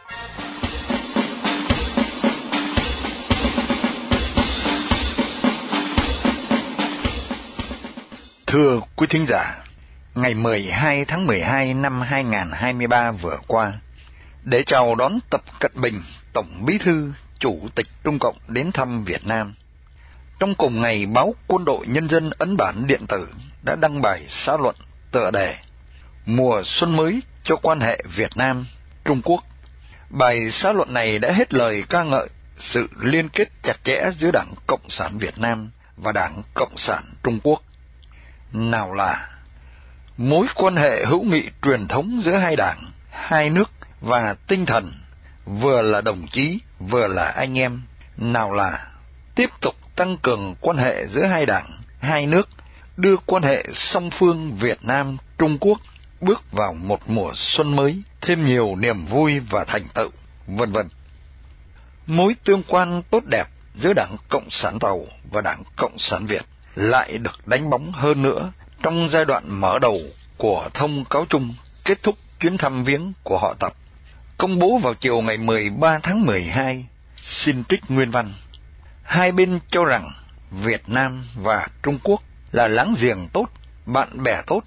Thưa 8.53 8.79
quý 8.95 9.07
thính 9.09 9.25
giả, 9.27 9.63
ngày 10.15 10.33
12 10.33 11.05
tháng 11.05 11.25
12 11.27 11.73
năm 11.73 12.01
2023 12.01 13.11
vừa 13.11 13.37
qua, 13.47 13.73
để 14.43 14.63
chào 14.63 14.95
đón 14.95 15.19
Tập 15.29 15.41
Cận 15.59 15.71
Bình, 15.75 16.01
Tổng 16.33 16.65
Bí 16.65 16.77
thư, 16.77 17.13
Chủ 17.39 17.59
tịch 17.75 17.87
Trung 18.03 18.19
Cộng 18.19 18.35
đến 18.47 18.71
thăm 18.71 19.03
Việt 19.03 19.27
Nam. 19.27 19.53
Trong 20.39 20.55
cùng 20.55 20.81
ngày, 20.81 21.05
báo 21.05 21.35
Quân 21.47 21.65
đội 21.65 21.87
Nhân 21.87 22.09
dân 22.09 22.29
ấn 22.37 22.57
bản 22.57 22.87
điện 22.87 23.01
tử 23.07 23.27
đã 23.63 23.75
đăng 23.75 24.01
bài 24.01 24.25
xã 24.29 24.57
luận 24.57 24.75
tựa 25.11 25.31
đề 25.31 25.55
Mùa 26.25 26.61
xuân 26.65 26.95
mới 26.95 27.23
cho 27.43 27.55
quan 27.55 27.79
hệ 27.79 28.03
Việt 28.15 28.37
Nam-Trung 28.37 29.21
Quốc. 29.23 29.43
Bài 30.09 30.51
xã 30.51 30.71
luận 30.71 30.93
này 30.93 31.19
đã 31.19 31.31
hết 31.31 31.53
lời 31.53 31.83
ca 31.89 32.03
ngợi 32.03 32.27
sự 32.59 32.89
liên 32.99 33.29
kết 33.29 33.49
chặt 33.63 33.83
chẽ 33.83 34.09
giữa 34.17 34.31
Đảng 34.33 34.53
Cộng 34.67 34.89
sản 34.89 35.17
Việt 35.17 35.39
Nam 35.39 35.69
và 35.97 36.11
Đảng 36.11 36.41
Cộng 36.53 36.77
sản 36.77 37.03
Trung 37.23 37.39
Quốc 37.43 37.63
nào 38.53 38.93
là 38.93 39.29
mối 40.17 40.47
quan 40.55 40.75
hệ 40.75 41.05
hữu 41.05 41.23
nghị 41.23 41.49
truyền 41.61 41.87
thống 41.87 42.19
giữa 42.21 42.35
hai 42.35 42.55
đảng, 42.55 42.91
hai 43.11 43.49
nước 43.49 43.71
và 44.01 44.35
tinh 44.47 44.65
thần 44.65 44.91
vừa 45.45 45.81
là 45.81 46.01
đồng 46.01 46.27
chí, 46.27 46.59
vừa 46.79 47.07
là 47.07 47.25
anh 47.25 47.59
em, 47.59 47.81
nào 48.17 48.53
là 48.53 48.87
tiếp 49.35 49.49
tục 49.61 49.75
tăng 49.95 50.17
cường 50.17 50.55
quan 50.61 50.77
hệ 50.77 51.07
giữa 51.07 51.25
hai 51.25 51.45
đảng, 51.45 51.81
hai 51.99 52.25
nước, 52.25 52.49
đưa 52.97 53.17
quan 53.25 53.43
hệ 53.43 53.65
song 53.73 54.09
phương 54.11 54.55
Việt 54.55 54.77
Nam 54.81 55.17
Trung 55.37 55.57
Quốc 55.59 55.79
bước 56.21 56.51
vào 56.51 56.73
một 56.73 57.09
mùa 57.09 57.31
xuân 57.35 57.75
mới, 57.75 58.03
thêm 58.21 58.45
nhiều 58.45 58.75
niềm 58.75 59.05
vui 59.05 59.39
và 59.39 59.65
thành 59.65 59.83
tựu, 59.93 60.09
vân 60.47 60.71
vân. 60.71 60.87
Mối 62.07 62.35
tương 62.43 62.63
quan 62.67 63.01
tốt 63.09 63.23
đẹp 63.25 63.45
giữa 63.75 63.93
Đảng 63.93 64.15
Cộng 64.29 64.49
sản 64.49 64.79
Tàu 64.79 65.05
và 65.31 65.41
Đảng 65.41 65.63
Cộng 65.75 65.99
sản 65.99 66.25
Việt 66.25 66.45
lại 66.75 67.17
được 67.17 67.47
đánh 67.47 67.69
bóng 67.69 67.91
hơn 67.91 68.21
nữa 68.21 68.51
trong 68.83 69.09
giai 69.09 69.25
đoạn 69.25 69.43
mở 69.47 69.79
đầu 69.79 69.99
của 70.38 70.69
thông 70.73 71.05
cáo 71.05 71.25
chung 71.29 71.53
kết 71.86 72.03
thúc 72.03 72.15
chuyến 72.39 72.57
thăm 72.57 72.83
viếng 72.83 73.13
của 73.23 73.38
họ 73.38 73.55
Tập. 73.59 73.73
Công 74.38 74.59
bố 74.59 74.77
vào 74.77 74.93
chiều 74.93 75.21
ngày 75.21 75.38
13 75.38 75.99
tháng 76.03 76.25
12, 76.25 76.86
xin 77.21 77.63
trích 77.63 77.81
nguyên 77.89 78.12
văn. 78.12 78.31
Hai 79.03 79.31
bên 79.31 79.59
cho 79.67 79.86
rằng 79.86 80.09
Việt 80.51 80.89
Nam 80.89 81.25
và 81.36 81.67
Trung 81.83 81.99
Quốc 82.03 82.23
là 82.51 82.67
láng 82.67 82.95
giềng 83.01 83.27
tốt, 83.33 83.45
bạn 83.86 84.23
bè 84.23 84.41
tốt, 84.47 84.62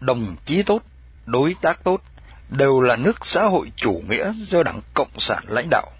đồng 0.00 0.36
chí 0.44 0.62
tốt, 0.62 0.82
đối 1.26 1.56
tác 1.60 1.84
tốt, 1.84 2.02
đều 2.48 2.80
là 2.80 2.96
nước 2.96 3.26
xã 3.26 3.44
hội 3.44 3.72
chủ 3.76 4.02
nghĩa 4.08 4.32
do 4.36 4.62
Đảng 4.62 4.80
Cộng 4.94 5.20
sản 5.20 5.44
lãnh 5.48 5.68
đạo. 5.70 5.90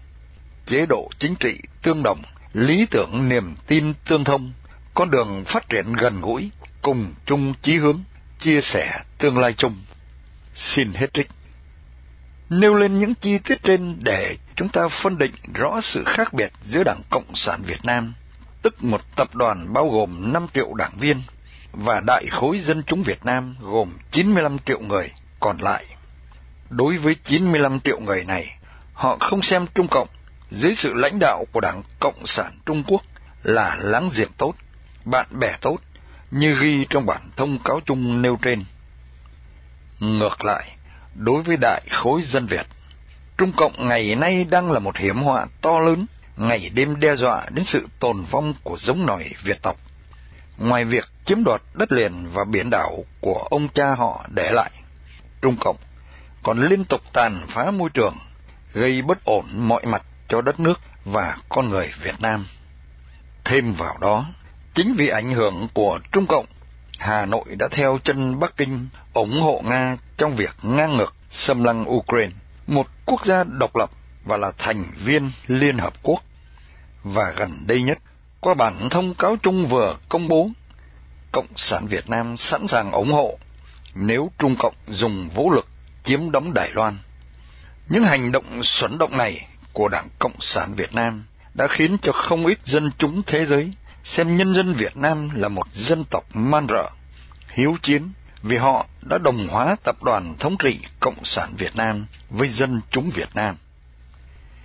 Chế 0.67 0.87
độ 0.87 1.09
chính 1.19 1.35
trị 1.35 1.59
tương 1.83 2.03
đồng, 2.03 2.23
lý 2.53 2.87
tưởng 2.91 3.29
niềm 3.29 3.55
tin 3.67 3.95
tương 4.09 4.25
thông, 4.25 4.53
con 4.95 5.11
đường 5.11 5.45
phát 5.47 5.69
triển 5.69 5.93
gần 5.93 6.21
gũi, 6.21 6.51
cùng 6.83 7.15
chung 7.27 7.55
chí 7.63 7.77
hướng, 7.77 8.01
chia 8.39 8.61
sẻ 8.61 9.01
tương 9.19 9.39
lai 9.39 9.55
chung. 9.57 9.77
Xin 10.55 10.93
hết 10.93 11.15
trích. 11.15 11.29
Nêu 12.51 12.75
lên 12.75 12.99
những 12.99 13.15
chi 13.15 13.39
tiết 13.39 13.63
trên 13.63 13.97
để 14.01 14.37
chúng 14.57 14.69
ta 14.69 14.89
phân 14.89 15.19
định 15.19 15.33
rõ 15.55 15.81
sự 15.83 16.05
khác 16.05 16.33
biệt 16.33 16.53
giữa 16.69 16.83
Đảng 16.85 17.01
Cộng 17.11 17.37
sản 17.37 17.63
Việt 17.67 17.85
Nam, 17.85 18.15
tức 18.63 18.85
một 18.85 19.01
tập 19.17 19.35
đoàn 19.35 19.73
bao 19.73 19.89
gồm 19.91 20.33
5 20.33 20.47
triệu 20.55 20.75
đảng 20.75 20.99
viên, 20.99 21.23
và 21.73 22.01
Đại 22.07 22.27
khối 22.31 22.59
Dân 22.59 22.83
chúng 22.87 23.03
Việt 23.03 23.25
Nam 23.25 23.55
gồm 23.61 23.93
95 24.11 24.59
triệu 24.59 24.81
người 24.81 25.11
còn 25.41 25.59
lại. 25.59 25.85
Đối 26.71 26.99
với 26.99 27.17
95 27.25 27.81
triệu 27.81 28.01
người 28.01 28.25
này, 28.25 28.59
họ 28.95 29.17
không 29.21 29.43
xem 29.43 29.67
Trung 29.75 29.89
Cộng 29.89 30.09
dưới 30.51 30.75
sự 30.75 30.93
lãnh 30.95 31.19
đạo 31.21 31.45
của 31.53 31.61
Đảng 31.61 31.83
Cộng 32.01 32.27
sản 32.27 32.53
Trung 32.67 32.83
Quốc 32.87 33.03
là 33.43 33.77
láng 33.81 34.11
giềng 34.15 34.33
tốt, 34.39 34.55
bạn 35.05 35.27
bè 35.31 35.57
tốt, 35.61 35.79
như 36.31 36.57
ghi 36.61 36.87
trong 36.91 37.07
bản 37.07 37.23
thông 37.37 37.59
cáo 37.59 37.81
chung 37.85 38.23
nêu 38.23 38.39
trên. 38.43 38.65
Ngược 40.01 40.45
lại, 40.45 40.77
đối 41.15 41.43
với 41.43 41.57
đại 41.57 41.83
khối 41.91 42.23
dân 42.23 42.47
Việt, 42.47 42.67
Trung 43.39 43.53
Cộng 43.53 43.89
ngày 43.89 44.15
nay 44.15 44.45
đang 44.45 44.73
là 44.73 44.79
một 44.79 44.97
hiểm 44.97 45.17
họa 45.17 45.47
to 45.61 45.79
lớn, 45.79 46.07
ngày 46.37 46.71
đêm 46.75 47.01
đe 47.01 47.17
dọa 47.17 47.47
đến 47.51 47.65
sự 47.65 47.87
tồn 47.99 48.25
vong 48.31 48.55
của 48.63 48.77
giống 48.79 49.07
nòi 49.07 49.25
Việt 49.43 49.63
tộc. 49.63 49.77
Ngoài 50.59 50.85
việc 50.85 51.05
chiếm 51.25 51.45
đoạt 51.45 51.63
đất 51.75 51.93
liền 51.93 52.29
và 52.33 52.45
biển 52.45 52.71
đảo 52.71 53.05
của 53.21 53.47
ông 53.51 53.69
cha 53.69 53.95
họ 53.95 54.27
để 54.35 54.51
lại, 54.53 54.71
Trung 55.43 55.57
Cộng 55.61 55.77
còn 56.43 56.69
liên 56.69 56.85
tục 56.85 57.01
tàn 57.13 57.41
phá 57.49 57.71
môi 57.71 57.91
trường, 57.91 58.15
gây 58.73 59.03
bất 59.03 59.25
ổn 59.25 59.45
mọi 59.57 59.87
mặt 59.87 60.03
cho 60.29 60.43
đất 60.43 60.61
nước 60.61 60.81
và 61.05 61.37
con 61.49 61.69
người 61.69 61.93
Việt 62.03 62.21
Nam. 62.21 62.47
Thêm 63.45 63.73
vào 63.73 63.99
đó, 64.01 64.27
chính 64.75 64.95
vì 64.95 65.09
ảnh 65.09 65.33
hưởng 65.33 65.69
của 65.75 65.99
Trung 66.13 66.27
Cộng, 66.27 66.47
Hà 66.99 67.27
Nội 67.27 67.45
đã 67.59 67.69
theo 67.71 67.99
chân 68.05 68.39
Bắc 68.39 68.57
Kinh 68.57 68.89
ủng 69.13 69.41
hộ 69.41 69.63
Nga 69.65 69.97
trong 70.17 70.37
việc 70.37 70.57
ngang 70.63 70.97
ngược 70.97 71.15
xâm 71.31 71.65
lăng 71.65 71.91
Ukraine, 71.91 72.33
một 72.67 72.87
quốc 73.07 73.27
gia 73.27 73.45
độc 73.45 73.77
lập 73.77 73.91
và 74.25 74.37
là 74.37 74.53
thành 74.59 74.85
viên 75.05 75.31
Liên 75.47 75.79
Hợp 75.79 75.93
Quốc. 76.03 76.23
Và 77.03 77.33
gần 77.37 77.51
đây 77.67 77.83
nhất, 77.83 77.99
qua 78.41 78.55
bản 78.55 78.75
thông 78.91 79.15
cáo 79.15 79.37
chung 79.43 79.67
vừa 79.67 79.97
công 80.09 80.29
bố, 80.29 80.49
Cộng 81.33 81.47
sản 81.57 81.87
Việt 81.87 82.11
Nam 82.11 82.37
sẵn 82.37 82.69
sàng 82.69 82.93
ủng 82.93 83.13
hộ 83.13 83.39
nếu 83.95 84.31
Trung 84.39 84.57
Cộng 84.59 84.75
dùng 84.89 85.29
vũ 85.35 85.51
lực 85.51 85.69
chiếm 86.05 86.31
đóng 86.31 86.55
Đài 86.55 86.71
Loan. 86.73 86.95
Những 87.89 88.05
hành 88.05 88.33
động 88.33 88.63
xuẩn 88.63 88.99
động 88.99 89.17
này 89.17 89.47
của 89.73 89.89
Đảng 89.89 90.09
Cộng 90.19 90.41
sản 90.41 90.75
Việt 90.75 90.95
Nam 90.95 91.25
đã 91.55 91.67
khiến 91.71 91.97
cho 92.03 92.13
không 92.13 92.47
ít 92.47 92.59
dân 92.65 92.91
chúng 92.99 93.23
thế 93.27 93.47
giới 93.47 93.73
xem 94.05 94.37
nhân 94.37 94.55
dân 94.55 94.75
Việt 94.75 94.97
Nam 94.97 95.31
là 95.35 95.49
một 95.49 95.67
dân 95.73 96.05
tộc 96.05 96.25
man 96.35 96.67
rợ, 96.69 96.91
hiếu 97.49 97.77
chiến 97.83 98.13
vì 98.43 98.57
họ 98.57 98.87
đã 99.03 99.19
đồng 99.19 99.49
hóa 99.49 99.77
tập 99.85 100.03
đoàn 100.03 100.35
thống 100.39 100.57
trị 100.59 100.79
Cộng 101.01 101.25
sản 101.25 101.55
Việt 101.59 101.77
Nam 101.77 102.07
với 102.31 102.49
dân 102.49 102.81
chúng 102.91 103.11
Việt 103.11 103.29
Nam. 103.35 103.57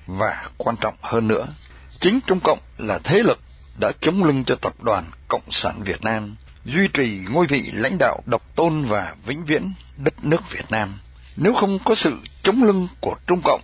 Và 0.07 0.49
quan 0.57 0.75
trọng 0.81 0.95
hơn 1.01 1.27
nữa, 1.27 1.47
chính 1.99 2.19
Trung 2.27 2.39
Cộng 2.39 2.59
là 2.77 2.99
thế 3.03 3.23
lực 3.23 3.39
đã 3.79 3.91
chống 4.01 4.23
lưng 4.23 4.43
cho 4.43 4.55
tập 4.55 4.73
đoàn 4.83 5.05
Cộng 5.27 5.51
sản 5.51 5.83
Việt 5.83 6.03
Nam, 6.03 6.35
duy 6.65 6.87
trì 6.87 7.25
ngôi 7.29 7.45
vị 7.47 7.71
lãnh 7.73 7.97
đạo 7.99 8.19
độc 8.25 8.55
tôn 8.55 8.85
và 8.85 9.15
vĩnh 9.25 9.45
viễn 9.45 9.73
đất 9.97 10.25
nước 10.25 10.51
Việt 10.51 10.71
Nam. 10.71 10.99
Nếu 11.35 11.53
không 11.53 11.79
có 11.85 11.95
sự 11.95 12.17
chống 12.43 12.63
lưng 12.63 12.87
của 13.01 13.15
Trung 13.27 13.41
Cộng, 13.43 13.61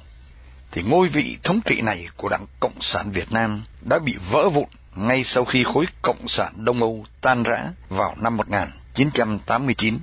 thì 0.72 0.84
ngôi 0.84 1.08
vị 1.08 1.38
thống 1.44 1.62
trị 1.66 1.82
này 1.82 2.08
của 2.18 2.30
Đảng 2.30 2.46
Cộng 2.60 2.82
sản 2.82 3.12
Việt 3.12 3.32
Nam 3.32 3.64
đã 3.82 4.00
bị 4.00 4.16
vỡ 4.32 4.50
vụn 4.50 4.70
ngay 4.96 5.24
sau 5.24 5.46
khi 5.46 5.64
khối 5.64 5.86
Cộng 6.02 6.28
sản 6.28 6.54
Đông 6.58 6.80
Âu 6.80 7.06
tan 7.22 7.44
rã 7.44 7.72
vào 7.90 8.16
năm 8.22 8.38
1989, 8.38 10.00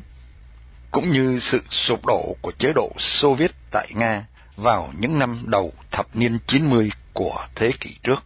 cũng 0.91 1.11
như 1.11 1.39
sự 1.41 1.63
sụp 1.71 2.07
đổ 2.07 2.37
của 2.43 2.53
chế 2.59 2.73
độ 2.75 2.93
Xô 2.99 3.35
Viết 3.35 3.51
tại 3.71 3.89
Nga 3.95 4.25
vào 4.57 4.93
những 4.99 5.19
năm 5.19 5.43
đầu 5.47 5.73
thập 5.91 6.17
niên 6.17 6.39
90 6.47 6.91
của 7.13 7.47
thế 7.55 7.73
kỷ 7.81 7.91
trước. 8.03 8.25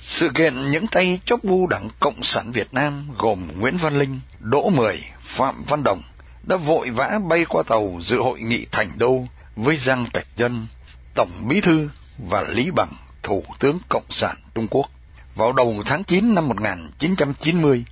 Sự 0.00 0.30
kiện 0.34 0.70
những 0.70 0.86
tay 0.86 1.20
chóp 1.24 1.44
bu 1.44 1.66
Đảng 1.66 1.88
Cộng 2.00 2.22
sản 2.22 2.52
Việt 2.52 2.74
Nam 2.74 3.08
gồm 3.18 3.48
Nguyễn 3.58 3.76
Văn 3.76 3.98
Linh, 3.98 4.20
Đỗ 4.40 4.70
Mười, 4.70 5.04
Phạm 5.20 5.64
Văn 5.68 5.82
Đồng 5.82 6.02
đã 6.42 6.56
vội 6.56 6.90
vã 6.90 7.18
bay 7.28 7.44
qua 7.48 7.62
tàu 7.68 7.98
dự 8.02 8.20
hội 8.20 8.40
nghị 8.40 8.66
Thành 8.72 8.90
Đô 8.96 9.24
với 9.56 9.76
Giang 9.76 10.06
Trạch 10.12 10.26
Dân, 10.36 10.66
Tổng 11.14 11.30
Bí 11.48 11.60
Thư 11.60 11.88
và 12.18 12.42
Lý 12.48 12.70
Bằng, 12.70 12.92
Thủ 13.22 13.44
tướng 13.58 13.78
Cộng 13.88 14.10
sản 14.10 14.36
Trung 14.54 14.68
Quốc 14.70 14.90
vào 15.36 15.52
đầu 15.52 15.82
tháng 15.86 16.04
9 16.04 16.34
năm 16.34 16.48
1990 16.48 17.84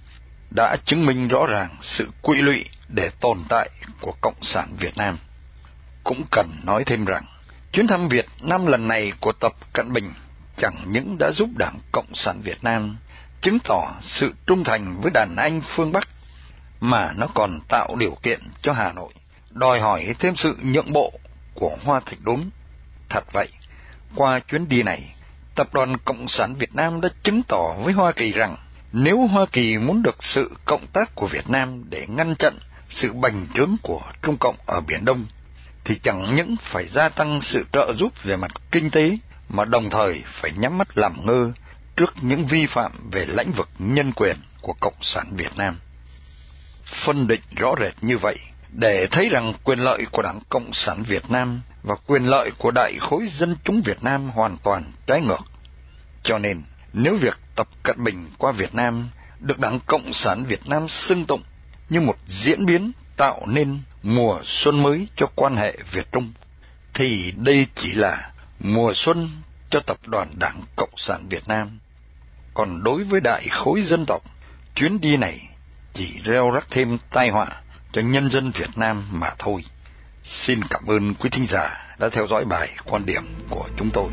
đã 0.51 0.77
chứng 0.85 1.07
minh 1.07 1.29
rõ 1.29 1.47
ràng 1.47 1.69
sự 1.81 2.09
quỵ 2.23 2.43
lụy 2.43 2.65
để 2.89 3.11
tồn 3.21 3.39
tại 3.49 3.71
của 4.01 4.13
Cộng 4.21 4.43
sản 4.43 4.69
Việt 4.79 4.97
Nam. 4.97 5.19
Cũng 6.05 6.25
cần 6.31 6.51
nói 6.65 6.85
thêm 6.85 7.05
rằng, 7.05 7.25
chuyến 7.73 7.87
thăm 7.87 8.09
Việt 8.09 8.27
Nam 8.41 8.67
lần 8.67 8.89
này 8.89 9.13
của 9.21 9.33
Tập 9.33 9.53
Cận 9.73 9.93
Bình 9.93 10.13
chẳng 10.57 10.75
những 10.87 11.17
đã 11.19 11.31
giúp 11.31 11.49
Đảng 11.57 11.79
Cộng 11.93 12.15
sản 12.15 12.41
Việt 12.43 12.65
Nam 12.65 12.97
chứng 13.41 13.59
tỏ 13.65 13.95
sự 14.03 14.35
trung 14.47 14.65
thành 14.65 15.01
với 15.01 15.11
đàn 15.11 15.37
anh 15.37 15.61
phương 15.61 15.93
Bắc, 15.93 16.09
mà 16.81 17.13
nó 17.17 17.27
còn 17.35 17.61
tạo 17.69 17.97
điều 17.97 18.17
kiện 18.23 18.41
cho 18.59 18.73
Hà 18.73 18.93
Nội 18.93 19.13
đòi 19.51 19.81
hỏi 19.81 20.15
thêm 20.19 20.37
sự 20.37 20.57
nhượng 20.63 20.93
bộ 20.93 21.13
của 21.55 21.77
Hoa 21.85 22.01
Thạch 22.01 22.21
Đốn. 22.21 22.41
Thật 23.09 23.25
vậy, 23.33 23.49
qua 24.15 24.41
chuyến 24.41 24.69
đi 24.69 24.83
này, 24.83 25.14
Tập 25.55 25.75
đoàn 25.75 25.97
Cộng 26.05 26.29
sản 26.29 26.55
Việt 26.55 26.75
Nam 26.75 27.01
đã 27.01 27.09
chứng 27.23 27.43
tỏ 27.49 27.75
với 27.83 27.93
Hoa 27.93 28.13
Kỳ 28.13 28.33
rằng 28.33 28.57
nếu 28.93 29.27
Hoa 29.27 29.47
Kỳ 29.53 29.79
muốn 29.79 30.03
được 30.03 30.25
sự 30.25 30.57
cộng 30.65 30.87
tác 30.87 31.15
của 31.15 31.27
Việt 31.27 31.51
Nam 31.51 31.85
để 31.91 32.07
ngăn 32.09 32.35
chặn 32.37 32.59
sự 32.91 33.13
bành 33.13 33.47
trướng 33.55 33.77
của 33.83 34.01
Trung 34.23 34.37
Cộng 34.37 34.57
ở 34.67 34.81
Biển 34.81 35.05
Đông, 35.05 35.27
thì 35.85 35.99
chẳng 36.03 36.37
những 36.37 36.57
phải 36.63 36.85
gia 36.85 37.09
tăng 37.09 37.41
sự 37.41 37.65
trợ 37.73 37.93
giúp 37.99 38.23
về 38.25 38.37
mặt 38.37 38.53
kinh 38.71 38.91
tế, 38.91 39.17
mà 39.49 39.65
đồng 39.65 39.91
thời 39.91 40.23
phải 40.27 40.53
nhắm 40.57 40.79
mắt 40.79 40.99
làm 40.99 41.27
ngơ 41.27 41.53
trước 41.97 42.15
những 42.21 42.47
vi 42.47 42.67
phạm 42.67 42.93
về 43.11 43.27
lĩnh 43.27 43.53
vực 43.53 43.69
nhân 43.79 44.13
quyền 44.13 44.37
của 44.61 44.75
Cộng 44.81 45.03
sản 45.03 45.27
Việt 45.37 45.57
Nam. 45.57 45.79
Phân 46.85 47.27
định 47.27 47.41
rõ 47.57 47.75
rệt 47.81 47.95
như 48.01 48.19
vậy, 48.19 48.39
để 48.75 49.07
thấy 49.11 49.29
rằng 49.29 49.53
quyền 49.65 49.79
lợi 49.79 50.07
của 50.13 50.23
Đảng 50.23 50.41
Cộng 50.49 50.73
sản 50.73 51.03
Việt 51.03 51.31
Nam 51.31 51.61
và 51.83 51.95
quyền 52.07 52.25
lợi 52.25 52.51
của 52.59 52.71
đại 52.71 52.99
khối 53.01 53.27
dân 53.29 53.57
chúng 53.65 53.83
Việt 53.83 54.05
Nam 54.05 54.31
hoàn 54.31 54.57
toàn 54.63 54.93
trái 55.07 55.21
ngược. 55.21 55.43
Cho 56.23 56.39
nên, 56.39 56.63
nếu 56.93 57.17
việc 57.17 57.39
Tập 57.55 57.69
Cận 57.83 58.05
Bình 58.05 58.27
qua 58.39 58.53
Việt 58.53 58.75
Nam 58.75 59.09
được 59.41 59.59
Đảng 59.59 59.81
Cộng 59.87 60.13
sản 60.13 60.45
Việt 60.45 60.69
Nam 60.69 60.89
xưng 60.89 61.25
tụng 61.27 61.43
như 61.91 62.01
một 62.01 62.17
diễn 62.27 62.67
biến 62.67 62.93
tạo 63.17 63.47
nên 63.47 63.79
mùa 64.03 64.41
xuân 64.45 64.83
mới 64.83 65.09
cho 65.17 65.27
quan 65.35 65.57
hệ 65.57 65.79
Việt-Trung, 65.93 66.33
thì 66.95 67.33
đây 67.37 67.67
chỉ 67.75 67.93
là 67.93 68.31
mùa 68.61 68.93
xuân 68.95 69.31
cho 69.71 69.81
Tập 69.81 69.97
đoàn 70.07 70.29
Đảng 70.39 70.61
Cộng 70.77 70.97
sản 70.97 71.29
Việt 71.29 71.49
Nam. 71.49 71.79
Còn 72.55 72.83
đối 72.83 73.05
với 73.05 73.21
đại 73.21 73.49
khối 73.51 73.83
dân 73.83 74.05
tộc, 74.07 74.23
chuyến 74.75 75.01
đi 75.01 75.17
này 75.17 75.49
chỉ 75.95 76.21
reo 76.25 76.51
rắc 76.51 76.67
thêm 76.71 76.99
tai 77.11 77.29
họa 77.29 77.61
cho 77.95 78.01
nhân 78.01 78.31
dân 78.31 78.51
Việt 78.51 78.79
Nam 78.79 79.03
mà 79.11 79.31
thôi. 79.39 79.65
Xin 80.23 80.61
cảm 80.71 80.87
ơn 80.87 81.15
quý 81.15 81.31
thính 81.31 81.47
giả 81.49 81.97
đã 81.99 82.09
theo 82.09 82.27
dõi 82.27 82.45
bài 82.45 82.71
quan 82.85 83.07
điểm 83.07 83.23
của 83.51 83.69
chúng 83.77 83.91
tôi. 83.91 84.11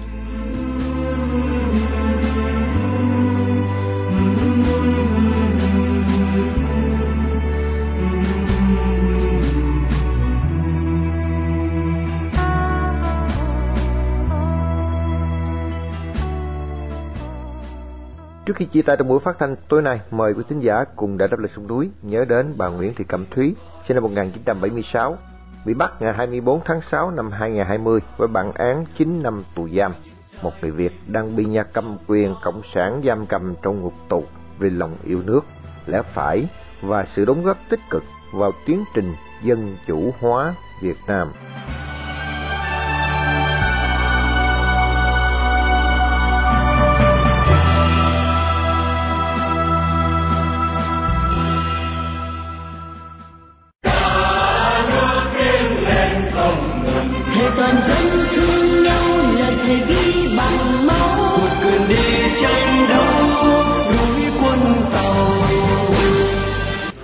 Trước 18.51 18.57
khi 18.57 18.65
chia 18.65 18.81
tay 18.81 18.97
trong 18.97 19.07
buổi 19.07 19.19
phát 19.19 19.35
thanh 19.39 19.55
tối 19.69 19.81
nay, 19.81 19.99
mời 20.11 20.33
quý 20.33 20.43
thính 20.49 20.59
giả 20.59 20.83
cùng 20.95 21.17
đã 21.17 21.27
đáp 21.27 21.39
lời 21.39 21.49
sông 21.55 21.67
núi 21.67 21.89
nhớ 22.01 22.25
đến 22.25 22.53
bà 22.57 22.67
Nguyễn 22.67 22.93
Thị 22.93 23.03
Cẩm 23.03 23.25
Thúy, 23.31 23.55
sinh 23.87 23.95
năm 23.95 24.03
1976, 24.03 25.17
bị 25.65 25.73
bắt 25.73 26.01
ngày 26.01 26.13
24 26.13 26.61
tháng 26.65 26.81
6 26.91 27.11
năm 27.11 27.31
2020 27.31 27.99
với 28.17 28.27
bản 28.27 28.51
án 28.51 28.85
9 28.97 29.23
năm 29.23 29.43
tù 29.55 29.69
giam. 29.69 29.93
Một 30.41 30.51
người 30.61 30.71
Việt 30.71 30.91
đang 31.07 31.35
bị 31.35 31.45
nhà 31.45 31.63
cầm 31.63 31.97
quyền 32.07 32.35
cộng 32.43 32.61
sản 32.73 33.01
giam 33.05 33.25
cầm 33.25 33.55
trong 33.61 33.81
ngục 33.81 33.93
tù 34.09 34.23
vì 34.59 34.69
lòng 34.69 34.95
yêu 35.03 35.21
nước, 35.25 35.41
lẽ 35.85 36.01
phải 36.13 36.47
và 36.81 37.05
sự 37.05 37.25
đóng 37.25 37.43
góp 37.43 37.57
tích 37.69 37.81
cực 37.89 38.03
vào 38.33 38.51
tiến 38.65 38.83
trình 38.93 39.13
dân 39.43 39.75
chủ 39.87 40.13
hóa 40.19 40.53
Việt 40.81 40.97
Nam. 41.07 41.31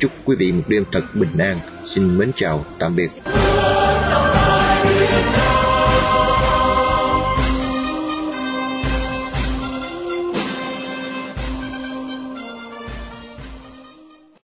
Chúc 0.00 0.10
quý 0.24 0.36
vị 0.36 0.52
một 0.52 0.62
đêm 0.68 0.84
thật 0.92 1.02
bình 1.14 1.38
an. 1.38 1.58
Xin 1.94 2.18
mến 2.18 2.30
chào, 2.36 2.64
tạm 2.78 2.96
biệt. 2.96 3.10